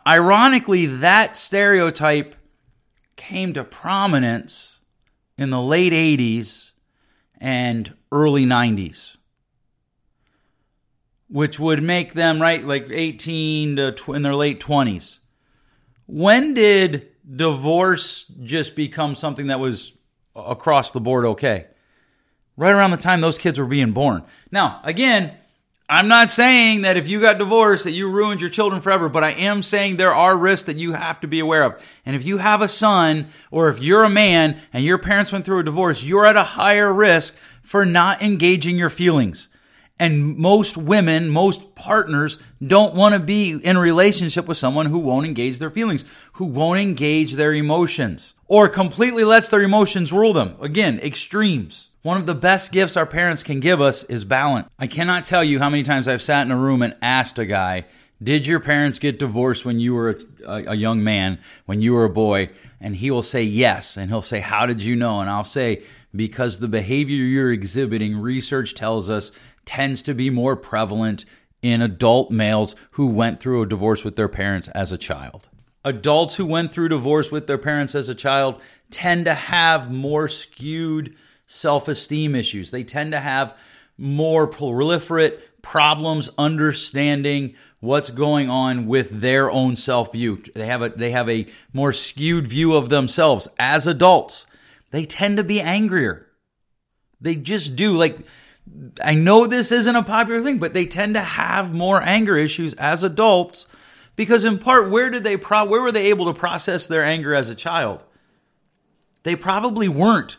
Ironically, 0.07 0.87
that 0.87 1.37
stereotype 1.37 2.35
came 3.17 3.53
to 3.53 3.63
prominence 3.63 4.81
in 5.39 5.51
the 5.51 5.61
late 5.61 5.93
80s 5.93 6.73
and 7.39 7.95
early 8.11 8.45
90s, 8.45 9.17
which 11.29 11.59
would 11.59 11.83
make 11.83 12.15
them, 12.15 12.43
right, 12.43 12.65
like 12.65 12.87
18 12.91 13.77
to 13.77 13.93
tw- 13.93 14.11
in 14.11 14.23
their 14.23 14.35
late 14.35 14.61
20s. 14.61 15.21
When 16.07 16.55
did 16.55 17.09
divorce 17.37 18.27
just 18.43 18.75
become 18.75 19.15
something 19.15 19.47
that 19.47 19.61
was 19.61 19.93
across 20.35 20.91
the 20.91 21.01
board 21.01 21.25
okay? 21.25 21.67
Right 22.57 22.73
around 22.73 22.91
the 22.91 22.97
time 22.97 23.21
those 23.21 23.39
kids 23.39 23.59
were 23.59 23.67
being 23.67 23.93
born. 23.93 24.25
Now, 24.51 24.81
again, 24.85 25.37
I'm 25.89 26.09
not 26.09 26.31
saying 26.31 26.83
that 26.83 26.97
if 26.97 27.07
you 27.07 27.21
got 27.21 27.39
divorced 27.39 27.85
that 27.85 27.91
you 27.91 28.11
ruined 28.11 28.41
your 28.41 28.49
children 28.49 28.81
forever, 28.81 29.09
but 29.09 29.25
I 29.25 29.33
am 29.33 29.63
saying 29.63 29.97
there 29.97 30.15
are 30.15 30.37
risks 30.37 30.67
that 30.67 30.79
you 30.79 30.93
have 30.93 31.21
to 31.21 31.27
be 31.27 31.41
aware 31.41 31.65
of. 31.65 31.83
And 32.07 32.17
if 32.17 32.25
you 32.25 32.39
have 32.39 32.63
a 32.63 32.69
son 32.69 33.29
or 33.51 33.69
if 33.69 33.83
you're 33.83 34.05
a 34.05 34.11
man 34.11 34.61
and 34.73 34.85
your 34.85 34.99
parents 34.99 35.33
went 35.33 35.45
through 35.45 35.59
a 35.59 35.65
divorce, 35.65 36.03
you're 36.03 36.25
at 36.25 36.37
a 36.37 36.45
higher 36.45 36.93
risk 36.93 37.35
for 37.63 37.85
not 37.85 38.23
engaging 38.23 38.79
your 38.79 38.91
feelings. 38.91 39.49
And 39.99 40.37
most 40.37 40.77
women, 40.77 41.29
most 41.29 41.75
partners 41.75 42.39
don't 42.67 42.95
want 42.95 43.15
to 43.15 43.21
be 43.21 43.53
in 43.53 43.77
a 43.77 43.81
relationship 43.81 44.47
with 44.47 44.57
someone 44.57 44.87
who 44.87 44.99
won't 44.99 45.27
engage 45.27 45.59
their 45.59 45.71
feelings, 45.71 46.05
who 46.35 46.47
won't 46.47 46.81
engage 46.81 47.35
their 47.35 47.53
emotions, 47.53 48.35
or 48.49 48.69
completely 48.69 49.25
lets 49.25 49.49
their 49.49 49.63
emotions 49.63 50.13
rule 50.13 50.33
them. 50.33 50.57
Again, 50.61 50.99
extremes. 51.01 51.91
One 52.03 52.17
of 52.17 52.27
the 52.27 52.35
best 52.35 52.73
gifts 52.73 52.97
our 52.97 53.07
parents 53.07 53.45
can 53.45 53.61
give 53.61 53.81
us 53.81 54.03
is 54.05 54.25
balance. 54.25 54.69
I 54.77 54.89
cannot 54.89 55.25
tell 55.25 55.45
you 55.45 55.61
how 55.61 55.71
many 55.71 55.85
times 55.85 56.09
I've 56.09 56.21
sat 56.21 56.45
in 56.45 56.51
a 56.51 56.57
room 56.57 56.83
and 56.83 56.95
asked 57.01 57.39
a 57.39 57.47
guy, 57.47 57.85
Did 58.21 58.45
your 58.45 58.59
parents 58.59 58.99
get 58.99 59.21
divorced 59.21 59.65
when 59.65 59.79
you 59.79 59.95
were 59.95 60.19
a, 60.45 60.65
a, 60.71 60.75
young 60.75 61.05
man, 61.05 61.39
when 61.67 61.81
you 61.81 61.93
were 61.93 62.05
a 62.05 62.11
boy? 62.11 62.51
And 62.81 62.97
he 62.97 63.13
will 63.13 63.23
say 63.23 63.45
yes. 63.45 63.97
And 63.97 64.11
he'll 64.11 64.21
say, 64.21 64.41
How 64.41 64.67
did 64.67 64.83
you 64.83 64.97
know? 64.97 65.21
And 65.21 65.31
I'll 65.31 65.45
say, 65.45 65.85
Because 66.15 66.59
the 66.59 66.67
behavior 66.67 67.25
you're 67.25 67.53
exhibiting, 67.53 68.17
research 68.17 68.75
tells 68.75 69.09
us, 69.09 69.31
tends 69.65 70.03
to 70.03 70.13
be 70.13 70.29
more 70.29 70.57
prevalent 70.57 71.25
in 71.63 71.81
adult 71.81 72.33
males 72.33 72.75
who 72.93 73.07
went 73.07 73.39
through 73.39 73.63
a 73.63 73.69
divorce 73.69 74.03
with 74.03 74.17
their 74.17 74.29
parents 74.29 74.67
as 74.71 74.91
a 74.91 74.99
child. 74.99 75.49
Adults 75.85 76.35
who 76.35 76.47
went 76.47 76.73
through 76.73 76.89
divorce 76.89 77.31
with 77.31 77.47
their 77.47 77.59
parents 77.59 77.95
as 77.95 78.09
a 78.09 78.15
child 78.17 78.61
tend 78.91 79.25
to 79.27 79.35
have 79.35 79.93
more 79.93 80.27
skewed 80.27 81.15
self 81.53 81.87
esteem 81.87 82.35
issues. 82.35 82.71
They 82.71 82.83
tend 82.83 83.13
to 83.13 83.21
have 83.21 83.57
more 83.99 84.49
proliferate 84.49 85.41
problems 85.61 86.31
understanding 86.39 87.55
what's 87.81 88.11
going 88.11 88.49
on 88.49 88.87
with 88.87 89.21
their 89.21 89.51
own 89.51 89.77
self 89.77 90.13
view. 90.13 90.43
They 90.55 90.67
have 90.67 90.83
a 90.83 90.89
they 90.89 91.11
have 91.11 91.29
a 91.29 91.47
more 91.73 91.93
skewed 91.93 92.47
view 92.47 92.75
of 92.75 92.89
themselves 92.89 93.49
as 93.59 93.87
adults. 93.87 94.47
They 94.91 95.05
tend 95.05 95.37
to 95.37 95.45
be 95.45 95.61
angrier. 95.61 96.27
They 97.21 97.35
just 97.37 97.77
do. 97.77 97.93
Like 97.93 98.19
I 99.05 99.15
know 99.15 99.47
this 99.47 99.73
isn't 99.73 99.97
a 99.97 100.03
popular 100.03 100.43
thing, 100.43 100.59
but 100.59 100.73
they 100.73 100.87
tend 100.87 101.15
to 101.15 101.21
have 101.21 101.75
more 101.75 102.01
anger 102.03 102.37
issues 102.37 102.73
as 102.75 103.03
adults 103.03 103.67
because 104.17 104.45
in 104.45 104.59
part 104.59 104.91
where 104.91 105.11
did 105.11 105.23
they 105.23 105.37
pro- 105.37 105.67
where 105.67 105.83
were 105.83 105.93
they 105.93 106.07
able 106.07 106.27
to 106.27 106.39
process 106.39 106.87
their 106.87 107.05
anger 107.05 107.35
as 107.35 107.51
a 107.51 107.55
child? 107.55 108.05
They 109.23 109.37
probably 109.37 109.89
weren't 109.89 110.39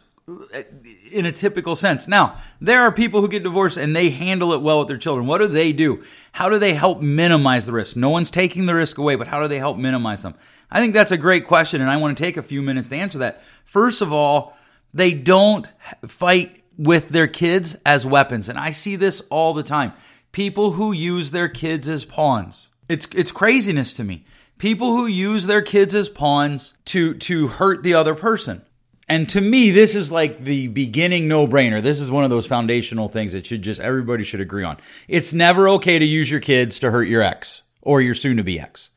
in 1.12 1.26
a 1.26 1.32
typical 1.32 1.76
sense. 1.76 2.08
Now, 2.08 2.40
there 2.62 2.82
are 2.82 2.92
people 2.92 3.22
who 3.22 3.28
get 3.28 3.44
divorced 3.44 3.78
and 3.78 3.96
they 3.96 4.10
handle 4.10 4.54
it 4.54 4.62
well 4.62 4.80
with 4.80 4.88
their 4.88 4.98
children. 4.98 5.28
What 5.28 5.40
do 5.40 5.48
they 5.48 5.74
do? 5.74 6.04
How 6.34 6.50
do 6.50 6.58
they 6.58 6.74
help 6.74 7.02
minimize 7.02 7.66
the 7.66 7.74
risk? 7.74 7.96
No 7.96 8.10
one's 8.10 8.32
taking 8.32 8.66
the 8.66 8.76
risk 8.76 8.98
away, 8.98 9.16
but 9.16 9.28
how 9.28 9.42
do 9.42 9.48
they 9.48 9.60
help 9.60 9.78
minimize 9.78 10.22
them? 10.22 10.36
I 10.72 10.80
think 10.80 10.94
that's 10.94 11.12
a 11.12 11.18
great 11.18 11.46
question, 11.46 11.82
and 11.82 11.90
I 11.90 11.98
want 11.98 12.18
to 12.18 12.24
take 12.24 12.38
a 12.38 12.44
few 12.44 12.62
minutes 12.62 12.90
to 12.90 12.96
answer 12.96 13.18
that. 13.20 13.44
First 13.66 14.02
of 14.02 14.12
all, 14.14 14.56
they 14.94 15.14
don't 15.14 15.68
fight 16.08 16.64
with 16.78 17.10
their 17.10 17.28
kids 17.28 17.76
as 17.86 18.06
weapons, 18.06 18.50
and 18.50 18.58
I 18.58 18.72
see 18.72 18.96
this 18.96 19.22
all 19.30 19.54
the 19.54 19.64
time. 19.64 19.94
People 20.32 20.72
who 20.72 20.92
use 20.92 21.32
their 21.32 21.48
kids 21.48 21.88
as 21.88 22.06
pawns. 22.06 22.70
It's 22.90 23.08
it's 23.14 23.32
craziness 23.32 23.94
to 23.94 24.04
me. 24.04 24.26
People 24.58 24.96
who 24.96 25.06
use 25.06 25.46
their 25.46 25.62
kids 25.62 25.94
as 25.94 26.10
pawns 26.10 26.74
to 26.86 27.14
to 27.16 27.48
hurt 27.48 27.84
the 27.84 27.94
other 27.94 28.16
person. 28.16 28.64
And 29.10 29.28
to 29.30 29.42
me, 29.42 29.72
this 29.72 29.96
is 29.96 30.12
like 30.12 30.40
the 30.40 30.68
beginning 30.68 31.28
no 31.28 31.46
brainer. 31.46 31.82
This 31.82 32.00
is 32.00 32.10
one 32.10 32.24
of 32.24 32.30
those 32.30 32.48
foundational 32.48 33.10
things 33.10 33.34
that 33.34 33.46
should 33.46 33.62
just 33.62 33.82
everybody 33.82 34.24
should 34.24 34.40
agree 34.40 34.64
on. 34.64 34.78
It's 35.08 35.34
never 35.34 35.68
okay 35.70 36.00
to 36.00 36.06
use 36.06 36.32
your 36.32 36.40
kids 36.40 36.80
to 36.80 36.92
hurt 36.92 37.08
your 37.08 37.22
ex 37.22 37.64
or 37.82 38.02
your 38.02 38.16
soon 38.16 38.38
to 38.38 38.44
be 38.44 38.60
ex. 38.60 38.92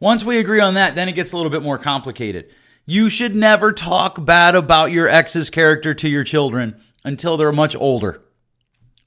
Once 0.00 0.24
we 0.24 0.38
agree 0.38 0.60
on 0.60 0.74
that, 0.74 0.94
then 0.94 1.08
it 1.08 1.14
gets 1.14 1.32
a 1.32 1.36
little 1.36 1.50
bit 1.50 1.62
more 1.62 1.78
complicated. 1.78 2.50
You 2.86 3.08
should 3.08 3.36
never 3.36 3.72
talk 3.72 4.24
bad 4.24 4.56
about 4.56 4.90
your 4.90 5.06
ex's 5.06 5.50
character 5.50 5.94
to 5.94 6.08
your 6.08 6.24
children 6.24 6.80
until 7.04 7.36
they're 7.36 7.52
much 7.52 7.76
older. 7.76 8.22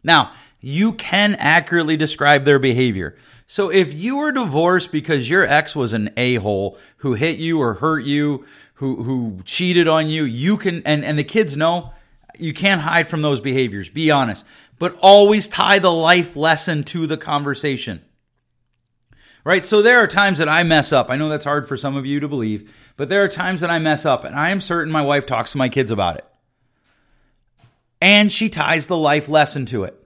Now, 0.03 0.31
you 0.61 0.93
can 0.93 1.35
accurately 1.35 1.97
describe 1.97 2.45
their 2.45 2.59
behavior. 2.59 3.17
So 3.53 3.69
if 3.69 3.93
you 3.93 4.17
were 4.17 4.31
divorced 4.31 4.91
because 4.91 5.29
your 5.29 5.45
ex 5.45 5.75
was 5.75 5.93
an 5.93 6.09
a-hole 6.17 6.75
who 6.97 7.13
hit 7.13 7.37
you 7.37 7.61
or 7.61 7.75
hurt 7.75 8.03
you, 8.03 8.45
who 8.73 9.03
who 9.03 9.41
cheated 9.45 9.87
on 9.87 10.09
you, 10.09 10.23
you 10.23 10.57
can 10.57 10.81
and 10.87 11.05
and 11.05 11.19
the 11.19 11.23
kids 11.23 11.55
know 11.55 11.93
you 12.39 12.51
can't 12.51 12.81
hide 12.81 13.07
from 13.07 13.21
those 13.21 13.41
behaviors. 13.41 13.89
Be 13.89 14.09
honest, 14.09 14.43
but 14.79 14.97
always 15.03 15.47
tie 15.47 15.77
the 15.77 15.91
life 15.91 16.35
lesson 16.35 16.83
to 16.85 17.05
the 17.05 17.15
conversation. 17.15 18.01
Right? 19.43 19.67
So 19.67 19.83
there 19.83 19.99
are 19.99 20.07
times 20.07 20.39
that 20.39 20.49
I 20.49 20.63
mess 20.63 20.91
up. 20.91 21.11
I 21.11 21.17
know 21.17 21.29
that's 21.29 21.45
hard 21.45 21.67
for 21.67 21.77
some 21.77 21.95
of 21.95 22.07
you 22.07 22.19
to 22.21 22.27
believe, 22.27 22.73
but 22.97 23.07
there 23.07 23.23
are 23.23 23.27
times 23.27 23.61
that 23.61 23.69
I 23.69 23.77
mess 23.77 24.03
up 24.03 24.23
and 24.23 24.33
I 24.33 24.49
am 24.49 24.61
certain 24.61 24.91
my 24.91 25.03
wife 25.03 25.27
talks 25.27 25.51
to 25.51 25.59
my 25.59 25.69
kids 25.69 25.91
about 25.91 26.17
it. 26.17 26.25
And 28.01 28.31
she 28.31 28.49
ties 28.49 28.87
the 28.87 28.97
life 28.97 29.29
lesson 29.29 29.67
to 29.67 29.83
it. 29.83 29.99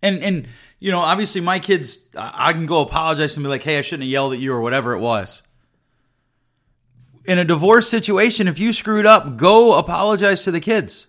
And 0.00 0.22
and 0.22 0.48
you 0.82 0.90
know, 0.90 1.00
obviously 1.00 1.40
my 1.40 1.58
kids 1.58 1.98
I 2.16 2.52
can 2.52 2.66
go 2.66 2.80
apologize 2.80 3.36
and 3.36 3.44
be 3.44 3.48
like, 3.48 3.62
"Hey, 3.62 3.78
I 3.78 3.82
shouldn't 3.82 4.02
have 4.02 4.10
yelled 4.10 4.32
at 4.32 4.38
you 4.40 4.52
or 4.52 4.60
whatever 4.60 4.92
it 4.94 5.00
was." 5.00 5.42
in 7.24 7.38
a 7.38 7.44
divorce 7.44 7.88
situation, 7.88 8.48
if 8.48 8.58
you 8.58 8.72
screwed 8.72 9.06
up, 9.06 9.36
go 9.36 9.74
apologize 9.74 10.44
to 10.44 10.50
the 10.50 10.60
kids. 10.60 11.06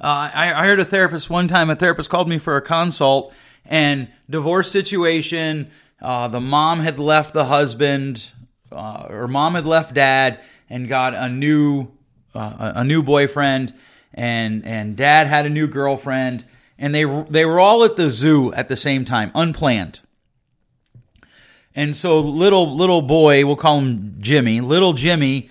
Uh, 0.00 0.30
I, 0.34 0.52
I 0.52 0.66
heard 0.66 0.80
a 0.80 0.84
therapist 0.84 1.30
one 1.30 1.48
time, 1.48 1.70
a 1.70 1.76
therapist 1.76 2.10
called 2.10 2.28
me 2.28 2.38
for 2.38 2.56
a 2.56 2.62
consult 2.62 3.32
and 3.64 4.08
divorce 4.28 4.70
situation. 4.70 5.70
Uh, 6.00 6.28
the 6.28 6.40
mom 6.40 6.80
had 6.80 6.98
left 6.98 7.34
the 7.34 7.44
husband, 7.46 8.30
uh, 8.72 9.06
or 9.10 9.28
mom 9.28 9.54
had 9.54 9.64
left 9.64 9.94
dad 9.94 10.40
and 10.68 10.88
got 10.88 11.14
a 11.14 11.28
new, 11.28 11.88
uh, 12.34 12.72
a 12.76 12.84
new 12.84 13.02
boyfriend 13.02 13.74
and, 14.14 14.64
and 14.64 14.96
dad 14.96 15.26
had 15.26 15.46
a 15.46 15.50
new 15.50 15.66
girlfriend 15.66 16.44
and 16.80 16.94
they, 16.94 17.04
they 17.04 17.44
were 17.44 17.60
all 17.60 17.84
at 17.84 17.96
the 17.96 18.10
zoo 18.10 18.52
at 18.54 18.68
the 18.68 18.76
same 18.76 19.04
time, 19.04 19.30
unplanned. 19.34 20.00
And 21.76 21.96
so 21.96 22.18
little 22.18 22.74
little 22.74 23.02
boy, 23.02 23.46
we'll 23.46 23.54
call 23.54 23.78
him 23.78 24.16
Jimmy. 24.18 24.60
Little 24.60 24.92
Jimmy 24.92 25.50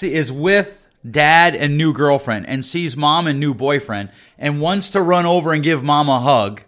is 0.00 0.32
with 0.32 0.86
dad 1.08 1.54
and 1.54 1.76
new 1.76 1.92
girlfriend 1.92 2.46
and 2.48 2.64
sees 2.64 2.96
mom 2.96 3.26
and 3.26 3.38
new 3.38 3.52
boyfriend 3.52 4.10
and 4.38 4.60
wants 4.60 4.90
to 4.92 5.02
run 5.02 5.26
over 5.26 5.52
and 5.52 5.62
give 5.62 5.82
mom 5.82 6.08
a 6.08 6.20
hug. 6.20 6.62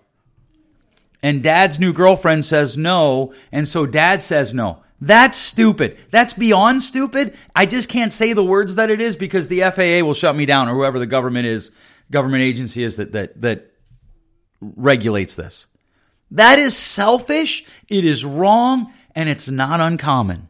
And 1.23 1.43
dad's 1.43 1.79
new 1.79 1.93
girlfriend 1.93 2.45
says 2.45 2.77
no, 2.77 3.33
and 3.53 3.67
so 3.67 3.87
dad 3.87 4.23
says 4.23 4.53
no. 4.53 4.83
That's 5.01 5.39
stupid. 5.39 5.99
That's 6.11 6.35
beyond 6.35 6.83
stupid. 6.83 7.35
I 7.57 7.65
just 7.65 7.89
can't 7.89 8.13
say 8.13 8.35
the 8.35 8.45
words 8.45 8.75
that 8.75 8.91
it 8.91 9.01
is 9.01 9.17
because 9.17 9.49
the 9.49 9.61
FAA 9.61 10.05
will 10.05 10.15
shut 10.15 10.37
me 10.37 10.45
down 10.45 10.69
or 10.69 10.75
whoever 10.75 10.99
the 10.99 11.07
government 11.07 11.47
is, 11.47 11.71
government 12.11 12.43
agency 12.43 12.85
is 12.85 12.97
that 12.97 13.13
that 13.13 13.41
that 13.41 13.70
regulates 14.61 15.35
this. 15.35 15.67
That 16.31 16.59
is 16.59 16.77
selfish, 16.77 17.65
it 17.89 18.05
is 18.05 18.25
wrong, 18.25 18.93
and 19.15 19.29
it's 19.29 19.49
not 19.49 19.81
uncommon, 19.81 20.49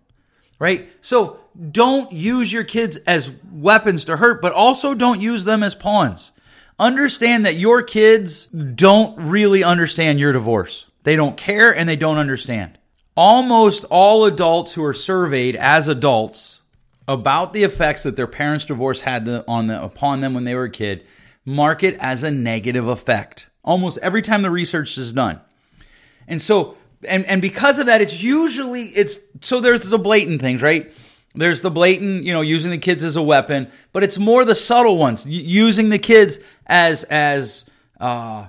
right? 0.58 0.90
So 1.00 1.40
don't 1.70 2.12
use 2.12 2.52
your 2.52 2.64
kids 2.64 2.96
as 2.98 3.30
weapons 3.50 4.04
to 4.04 4.18
hurt, 4.18 4.42
but 4.42 4.52
also 4.52 4.94
don't 4.94 5.20
use 5.20 5.44
them 5.44 5.62
as 5.62 5.74
pawns. 5.74 6.32
Understand 6.78 7.44
that 7.46 7.56
your 7.56 7.82
kids 7.82 8.46
don't 8.46 9.18
really 9.18 9.62
understand 9.62 10.18
your 10.18 10.32
divorce. 10.32 10.86
They 11.02 11.16
don't 11.16 11.36
care 11.36 11.74
and 11.74 11.88
they 11.88 11.96
don't 11.96 12.18
understand. 12.18 12.78
Almost 13.16 13.84
all 13.84 14.24
adults 14.24 14.72
who 14.72 14.84
are 14.84 14.94
surveyed 14.94 15.56
as 15.56 15.88
adults 15.88 16.60
about 17.08 17.52
the 17.52 17.64
effects 17.64 18.02
that 18.04 18.16
their 18.16 18.26
parents' 18.26 18.66
divorce 18.66 19.02
had 19.02 19.28
on 19.48 19.66
the, 19.66 19.82
upon 19.82 20.20
them 20.20 20.32
when 20.32 20.44
they 20.44 20.54
were 20.54 20.64
a 20.64 20.70
kid 20.70 21.04
mark 21.44 21.82
it 21.82 21.96
as 21.98 22.22
a 22.22 22.30
negative 22.30 22.86
effect. 22.86 23.48
Almost 23.62 23.98
every 23.98 24.22
time 24.22 24.42
the 24.42 24.50
research 24.50 24.96
is 24.98 25.12
done. 25.12 25.40
And 26.26 26.40
so, 26.40 26.76
and, 27.06 27.24
and 27.26 27.42
because 27.42 27.78
of 27.78 27.86
that, 27.86 28.00
it's 28.00 28.22
usually, 28.22 28.88
it's, 28.88 29.18
so 29.40 29.60
there's 29.60 29.88
the 29.88 29.98
blatant 29.98 30.40
things, 30.40 30.62
right? 30.62 30.92
There's 31.34 31.60
the 31.60 31.70
blatant, 31.70 32.24
you 32.24 32.32
know, 32.32 32.40
using 32.40 32.70
the 32.70 32.78
kids 32.78 33.04
as 33.04 33.16
a 33.16 33.22
weapon, 33.22 33.70
but 33.92 34.02
it's 34.02 34.18
more 34.18 34.44
the 34.44 34.54
subtle 34.54 34.98
ones, 34.98 35.24
using 35.26 35.90
the 35.90 35.98
kids 35.98 36.38
as, 36.66 37.04
as, 37.04 37.64
uh, 38.00 38.46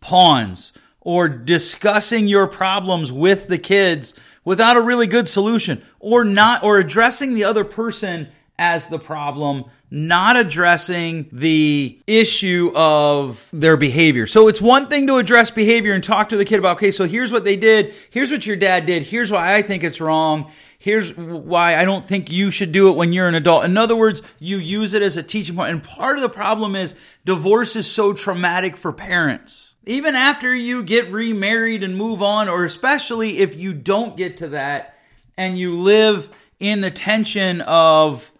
pawns 0.00 0.72
or 1.00 1.28
discussing 1.28 2.28
your 2.28 2.46
problems 2.46 3.12
with 3.12 3.48
the 3.48 3.58
kids 3.58 4.14
without 4.44 4.76
a 4.76 4.80
really 4.80 5.06
good 5.06 5.28
solution 5.28 5.82
or 6.00 6.24
not, 6.24 6.62
or 6.62 6.78
addressing 6.78 7.34
the 7.34 7.44
other 7.44 7.64
person 7.64 8.28
as 8.58 8.88
the 8.88 8.98
problem, 8.98 9.64
not 9.94 10.38
addressing 10.38 11.28
the 11.32 11.98
issue 12.06 12.72
of 12.74 13.46
their 13.52 13.76
behavior. 13.76 14.26
So 14.26 14.48
it's 14.48 14.60
one 14.60 14.88
thing 14.88 15.06
to 15.08 15.18
address 15.18 15.50
behavior 15.50 15.92
and 15.92 16.02
talk 16.02 16.30
to 16.30 16.38
the 16.38 16.46
kid 16.46 16.58
about, 16.58 16.78
okay, 16.78 16.90
so 16.90 17.04
here's 17.04 17.30
what 17.30 17.44
they 17.44 17.56
did. 17.56 17.94
Here's 18.10 18.30
what 18.30 18.46
your 18.46 18.56
dad 18.56 18.86
did. 18.86 19.02
Here's 19.02 19.30
why 19.30 19.54
I 19.54 19.60
think 19.60 19.84
it's 19.84 20.00
wrong. 20.00 20.50
Here's 20.78 21.14
why 21.14 21.76
I 21.76 21.84
don't 21.84 22.08
think 22.08 22.32
you 22.32 22.50
should 22.50 22.72
do 22.72 22.88
it 22.88 22.96
when 22.96 23.12
you're 23.12 23.28
an 23.28 23.34
adult. 23.34 23.66
In 23.66 23.76
other 23.76 23.94
words, 23.94 24.22
you 24.38 24.56
use 24.56 24.94
it 24.94 25.02
as 25.02 25.18
a 25.18 25.22
teaching 25.22 25.56
point. 25.56 25.70
And 25.70 25.84
part 25.84 26.16
of 26.16 26.22
the 26.22 26.30
problem 26.30 26.74
is 26.74 26.94
divorce 27.26 27.76
is 27.76 27.86
so 27.86 28.14
traumatic 28.14 28.78
for 28.78 28.94
parents 28.94 29.72
Even 29.84 30.14
after 30.14 30.54
you 30.54 30.82
get 30.82 31.10
remarried 31.10 31.82
and 31.82 31.96
move 31.96 32.22
on, 32.22 32.48
or 32.48 32.64
especially 32.64 33.38
if 33.38 33.56
you 33.56 33.72
don't 33.72 34.16
get 34.16 34.36
to 34.38 34.48
that 34.48 34.96
and 35.36 35.58
you 35.58 35.76
live 35.76 36.28
in 36.60 36.80
the 36.80 36.90
tension 36.90 37.60
of 37.62 38.30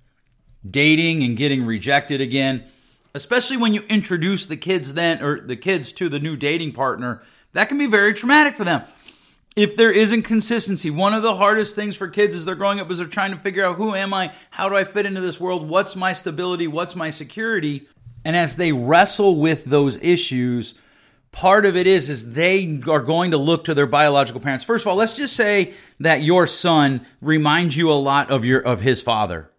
dating 0.68 1.22
and 1.22 1.36
getting 1.36 1.64
rejected 1.64 2.20
again, 2.20 2.64
especially 3.14 3.56
when 3.56 3.74
you 3.74 3.82
introduce 3.88 4.46
the 4.46 4.56
kids 4.56 4.94
then 4.94 5.22
or 5.22 5.40
the 5.40 5.56
kids 5.56 5.92
to 5.92 6.08
the 6.08 6.20
new 6.20 6.36
dating 6.36 6.72
partner, 6.72 7.22
that 7.52 7.68
can 7.68 7.78
be 7.78 7.86
very 7.86 8.14
traumatic 8.14 8.54
for 8.54 8.64
them. 8.64 8.82
If 9.54 9.76
there 9.76 9.92
isn't 9.92 10.22
consistency, 10.22 10.90
one 10.90 11.12
of 11.12 11.22
the 11.22 11.36
hardest 11.36 11.76
things 11.76 11.94
for 11.94 12.08
kids 12.08 12.34
as 12.34 12.46
they're 12.46 12.54
growing 12.54 12.80
up 12.80 12.90
is 12.90 12.98
they're 12.98 13.06
trying 13.06 13.32
to 13.32 13.38
figure 13.38 13.64
out 13.64 13.76
who 13.76 13.94
am 13.94 14.14
I? 14.14 14.32
How 14.50 14.70
do 14.70 14.76
I 14.76 14.84
fit 14.84 15.04
into 15.04 15.20
this 15.20 15.38
world? 15.38 15.68
What's 15.68 15.94
my 15.94 16.14
stability? 16.14 16.66
What's 16.66 16.96
my 16.96 17.10
security? 17.10 17.86
And 18.24 18.34
as 18.34 18.56
they 18.56 18.72
wrestle 18.72 19.36
with 19.36 19.66
those 19.66 19.98
issues, 19.98 20.74
part 21.32 21.66
of 21.66 21.76
it 21.76 21.86
is 21.86 22.08
is 22.08 22.32
they 22.32 22.80
are 22.88 23.02
going 23.02 23.32
to 23.32 23.36
look 23.36 23.64
to 23.64 23.74
their 23.74 23.86
biological 23.86 24.40
parents. 24.40 24.64
First 24.64 24.84
of 24.84 24.88
all, 24.88 24.96
let's 24.96 25.16
just 25.16 25.36
say 25.36 25.74
that 26.00 26.22
your 26.22 26.46
son 26.46 27.06
reminds 27.20 27.76
you 27.76 27.90
a 27.90 27.94
lot 27.94 28.30
of 28.30 28.46
your 28.46 28.60
of 28.60 28.80
his 28.80 29.02
father. 29.02 29.50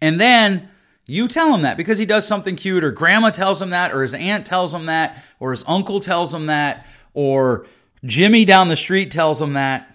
And 0.00 0.20
then 0.20 0.68
you 1.06 1.28
tell 1.28 1.54
him 1.54 1.62
that 1.62 1.76
because 1.76 1.98
he 1.98 2.06
does 2.06 2.26
something 2.26 2.56
cute, 2.56 2.84
or 2.84 2.90
grandma 2.90 3.30
tells 3.30 3.62
him 3.62 3.70
that, 3.70 3.92
or 3.92 4.02
his 4.02 4.14
aunt 4.14 4.46
tells 4.46 4.74
him 4.74 4.86
that, 4.86 5.24
or 5.38 5.52
his 5.52 5.64
uncle 5.66 6.00
tells 6.00 6.34
him 6.34 6.46
that, 6.46 6.86
or 7.14 7.66
Jimmy 8.04 8.44
down 8.44 8.68
the 8.68 8.76
street 8.76 9.10
tells 9.10 9.40
him 9.40 9.54
that. 9.54 9.94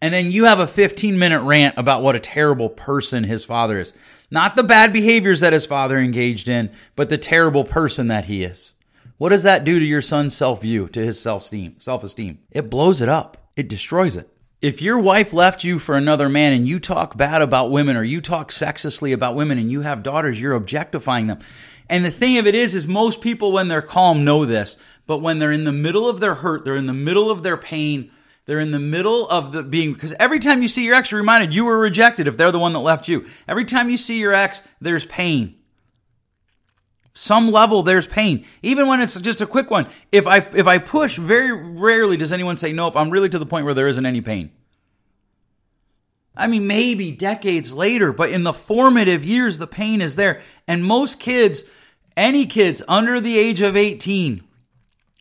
And 0.00 0.14
then 0.14 0.30
you 0.30 0.44
have 0.44 0.60
a 0.60 0.66
15 0.66 1.18
minute 1.18 1.42
rant 1.42 1.76
about 1.76 2.02
what 2.02 2.16
a 2.16 2.20
terrible 2.20 2.70
person 2.70 3.24
his 3.24 3.44
father 3.44 3.80
is. 3.80 3.92
Not 4.30 4.56
the 4.56 4.62
bad 4.62 4.92
behaviors 4.92 5.40
that 5.40 5.52
his 5.52 5.66
father 5.66 5.98
engaged 5.98 6.48
in, 6.48 6.70
but 6.96 7.08
the 7.08 7.18
terrible 7.18 7.64
person 7.64 8.08
that 8.08 8.26
he 8.26 8.44
is. 8.44 8.72
What 9.16 9.30
does 9.30 9.42
that 9.42 9.64
do 9.64 9.78
to 9.78 9.84
your 9.84 10.02
son's 10.02 10.36
self 10.36 10.62
view, 10.62 10.88
to 10.88 11.04
his 11.04 11.20
self 11.20 11.42
esteem? 11.42 11.80
Self 11.80 12.04
esteem. 12.04 12.38
It 12.50 12.70
blows 12.70 13.02
it 13.02 13.08
up. 13.08 13.50
It 13.56 13.68
destroys 13.68 14.16
it 14.16 14.30
if 14.60 14.82
your 14.82 14.98
wife 14.98 15.32
left 15.32 15.62
you 15.62 15.78
for 15.78 15.96
another 15.96 16.28
man 16.28 16.52
and 16.52 16.66
you 16.66 16.80
talk 16.80 17.16
bad 17.16 17.42
about 17.42 17.70
women 17.70 17.96
or 17.96 18.02
you 18.02 18.20
talk 18.20 18.50
sexistly 18.50 19.12
about 19.12 19.36
women 19.36 19.56
and 19.56 19.70
you 19.70 19.82
have 19.82 20.02
daughters, 20.02 20.40
you're 20.40 20.54
objectifying 20.54 21.28
them. 21.28 21.38
And 21.88 22.04
the 22.04 22.10
thing 22.10 22.38
of 22.38 22.46
it 22.46 22.54
is, 22.54 22.74
is 22.74 22.86
most 22.86 23.22
people 23.22 23.52
when 23.52 23.68
they're 23.68 23.80
calm 23.80 24.24
know 24.24 24.44
this, 24.44 24.76
but 25.06 25.18
when 25.18 25.38
they're 25.38 25.52
in 25.52 25.64
the 25.64 25.72
middle 25.72 26.08
of 26.08 26.20
their 26.20 26.34
hurt, 26.34 26.64
they're 26.64 26.76
in 26.76 26.86
the 26.86 26.92
middle 26.92 27.30
of 27.30 27.42
their 27.42 27.56
pain, 27.56 28.10
they're 28.46 28.60
in 28.60 28.72
the 28.72 28.78
middle 28.78 29.28
of 29.28 29.52
the 29.52 29.62
being, 29.62 29.92
because 29.92 30.12
every 30.14 30.38
time 30.38 30.60
you 30.60 30.68
see 30.68 30.84
your 30.84 30.96
ex, 30.96 31.10
you're 31.10 31.20
reminded 31.20 31.54
you 31.54 31.64
were 31.64 31.78
rejected 31.78 32.26
if 32.26 32.36
they're 32.36 32.52
the 32.52 32.58
one 32.58 32.72
that 32.72 32.80
left 32.80 33.08
you. 33.08 33.26
Every 33.46 33.64
time 33.64 33.88
you 33.88 33.96
see 33.96 34.18
your 34.18 34.34
ex, 34.34 34.60
there's 34.80 35.06
pain 35.06 35.57
some 37.20 37.50
level 37.50 37.82
there's 37.82 38.06
pain. 38.06 38.46
Even 38.62 38.86
when 38.86 39.00
it's 39.00 39.18
just 39.18 39.40
a 39.40 39.46
quick 39.46 39.72
one 39.72 39.90
if 40.12 40.24
i 40.24 40.36
if 40.36 40.68
i 40.68 40.78
push 40.78 41.18
very 41.18 41.52
rarely 41.52 42.16
does 42.16 42.32
anyone 42.32 42.56
say 42.56 42.72
nope 42.72 42.96
i'm 42.96 43.10
really 43.10 43.28
to 43.28 43.40
the 43.40 43.46
point 43.46 43.64
where 43.64 43.74
there 43.74 43.88
isn't 43.88 44.06
any 44.06 44.20
pain 44.20 44.52
i 46.36 46.46
mean 46.46 46.68
maybe 46.68 47.10
decades 47.10 47.72
later 47.72 48.12
but 48.12 48.30
in 48.30 48.44
the 48.44 48.52
formative 48.52 49.24
years 49.24 49.58
the 49.58 49.66
pain 49.66 50.00
is 50.00 50.14
there. 50.14 50.40
And 50.68 50.84
most 50.84 51.18
kids 51.18 51.64
any 52.16 52.46
kids 52.46 52.82
under 52.86 53.20
the 53.20 53.36
age 53.36 53.62
of 53.62 53.76
18 53.76 54.44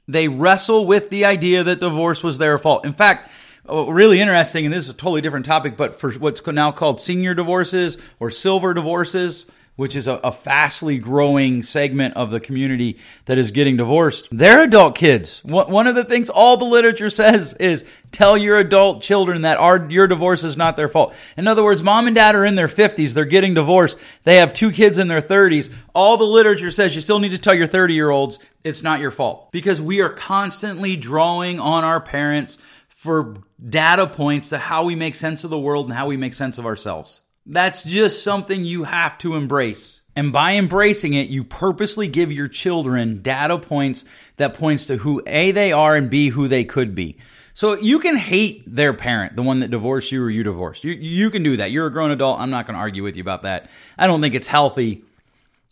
they 0.08 0.28
wrestle 0.28 0.86
with 0.86 1.10
the 1.10 1.26
idea 1.26 1.64
that 1.64 1.80
divorce 1.80 2.22
was 2.22 2.38
their 2.38 2.60
fault. 2.60 2.86
In 2.86 2.94
fact 2.94 3.32
oh, 3.66 3.90
really 3.90 4.22
interesting 4.22 4.66
and 4.66 4.74
this 4.74 4.84
is 4.84 4.92
a 4.92 4.94
totally 4.94 5.22
different 5.22 5.48
topic 5.48 5.76
but 5.76 6.00
for 6.00 6.12
what's 6.12 6.46
now 6.46 6.72
called 6.72 7.02
senior 7.02 7.34
divorces 7.34 7.98
or 8.20 8.30
silver 8.30 8.76
divorces 8.76 9.48
which 9.78 9.96
is 9.96 10.08
a, 10.08 10.16
a, 10.16 10.32
fastly 10.32 10.98
growing 10.98 11.62
segment 11.62 12.16
of 12.16 12.32
the 12.32 12.40
community 12.40 12.98
that 13.26 13.38
is 13.38 13.52
getting 13.52 13.78
divorced. 13.78 14.28
They're 14.32 14.64
adult 14.64 14.96
kids. 14.96 15.42
One 15.46 15.88
of 15.88 15.96
the 15.96 16.04
things 16.04 16.30
all 16.30 16.58
the 16.58 16.66
literature 16.66 17.10
says 17.22 17.54
is 17.54 17.86
tell 18.12 18.38
your 18.38 18.58
adult 18.58 19.02
children 19.02 19.44
that 19.44 19.58
our, 19.58 19.90
your 19.90 20.08
divorce 20.08 20.44
is 20.44 20.58
not 20.58 20.76
their 20.76 20.88
fault. 20.90 21.16
In 21.38 21.48
other 21.48 21.64
words, 21.64 21.84
mom 21.84 22.08
and 22.08 22.16
dad 22.16 22.36
are 22.36 22.44
in 22.44 22.56
their 22.56 22.68
50s. 22.68 23.14
They're 23.14 23.24
getting 23.24 23.54
divorced. 23.54 23.98
They 24.24 24.38
have 24.38 24.52
two 24.52 24.72
kids 24.72 24.98
in 24.98 25.08
their 25.08 25.22
30s. 25.22 25.72
All 25.94 26.18
the 26.18 26.26
literature 26.26 26.72
says 26.72 26.96
you 26.96 27.02
still 27.02 27.20
need 27.20 27.30
to 27.30 27.38
tell 27.38 27.54
your 27.54 27.68
30 27.68 27.94
year 27.94 28.10
olds 28.10 28.40
it's 28.64 28.84
not 28.84 29.00
your 29.00 29.12
fault 29.12 29.52
because 29.52 29.80
we 29.80 30.02
are 30.02 30.10
constantly 30.10 30.96
drawing 30.96 31.60
on 31.60 31.84
our 31.84 32.02
parents 32.02 32.58
for 32.88 33.36
data 33.70 34.08
points 34.08 34.50
to 34.50 34.58
how 34.58 34.84
we 34.84 34.96
make 34.96 35.14
sense 35.14 35.44
of 35.44 35.52
the 35.52 35.60
world 35.60 35.86
and 35.86 35.96
how 35.96 36.08
we 36.08 36.18
make 36.18 36.34
sense 36.34 36.58
of 36.58 36.66
ourselves. 36.66 37.22
That's 37.50 37.84
just 37.84 38.24
something 38.24 38.66
you 38.66 38.84
have 38.84 39.18
to 39.20 39.36
embrace. 39.36 40.02
And 40.18 40.34
by 40.34 40.54
embracing 40.54 41.14
it, 41.14 41.30
you 41.30 41.44
purposely 41.44 42.08
give 42.08 42.32
your 42.32 42.48
children 42.48 43.22
data 43.22 43.58
points 43.58 44.04
that 44.36 44.54
points 44.54 44.88
to 44.88 44.98
who 44.98 45.22
A 45.28 45.52
they 45.52 45.72
are 45.72 45.96
and 45.96 46.10
B 46.10 46.30
who 46.30 46.48
they 46.48 46.66
could 46.66 46.94
be. 46.94 47.18
So 47.54 47.78
you 47.78 48.00
can 48.00 48.18
hate 48.18 48.64
their 48.68 48.94
parent, 48.94 49.36
the 49.36 49.44
one 49.44 49.62
that 49.62 49.72
divorced 49.72 50.12
you 50.12 50.24
or 50.24 50.30
you 50.30 50.44
divorced. 50.44 50.84
You 50.84 50.94
you 50.94 51.30
can 51.30 51.42
do 51.42 51.58
that. 51.58 51.72
You're 51.72 51.88
a 51.88 51.92
grown 51.92 52.12
adult. 52.12 52.40
I'm 52.40 52.50
not 52.50 52.68
going 52.68 52.76
to 52.76 52.80
argue 52.80 53.02
with 53.02 53.16
you 53.16 53.22
about 53.22 53.44
that. 53.44 53.70
I 53.98 54.08
don't 54.08 54.22
think 54.22 54.36
it's 54.36 54.48
healthy, 54.48 55.04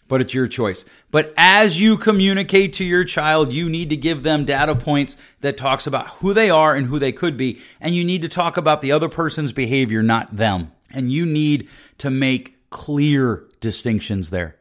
but 0.07 0.21
it's 0.21 0.33
your 0.33 0.47
choice. 0.47 0.85
But 1.11 1.33
as 1.37 1.79
you 1.79 1.97
communicate 1.97 2.73
to 2.73 2.85
your 2.85 3.03
child, 3.03 3.51
you 3.51 3.69
need 3.69 3.89
to 3.89 3.97
give 3.97 4.23
them 4.23 4.45
data 4.45 4.75
points 4.75 5.17
that 5.41 5.57
talks 5.57 5.87
about 5.87 6.07
who 6.17 6.33
they 6.33 6.49
are 6.49 6.75
and 6.75 6.87
who 6.87 6.99
they 6.99 7.11
could 7.11 7.35
be, 7.35 7.61
and 7.81 7.95
you 7.95 8.03
need 8.03 8.21
to 8.21 8.29
talk 8.29 8.57
about 8.57 8.81
the 8.81 8.91
other 8.91 9.09
person's 9.09 9.53
behavior, 9.53 10.01
not 10.01 10.37
them. 10.37 10.71
And 10.95 11.11
you 11.11 11.25
need 11.25 11.69
to 11.99 12.09
make 12.09 12.69
clear 12.69 13.45
distinctions 13.59 14.31
there. 14.31 14.57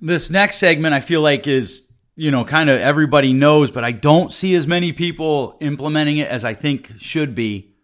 This 0.00 0.30
next 0.30 0.56
segment 0.56 0.94
I 0.94 1.00
feel 1.00 1.20
like 1.20 1.46
is, 1.46 1.88
you 2.14 2.30
know, 2.30 2.44
kind 2.44 2.70
of 2.70 2.80
everybody 2.80 3.32
knows, 3.32 3.70
but 3.70 3.84
I 3.84 3.92
don't 3.92 4.32
see 4.32 4.54
as 4.54 4.66
many 4.66 4.92
people 4.92 5.56
implementing 5.60 6.18
it 6.18 6.28
as 6.28 6.44
I 6.44 6.54
think 6.54 6.92
should 6.98 7.34
be. 7.34 7.74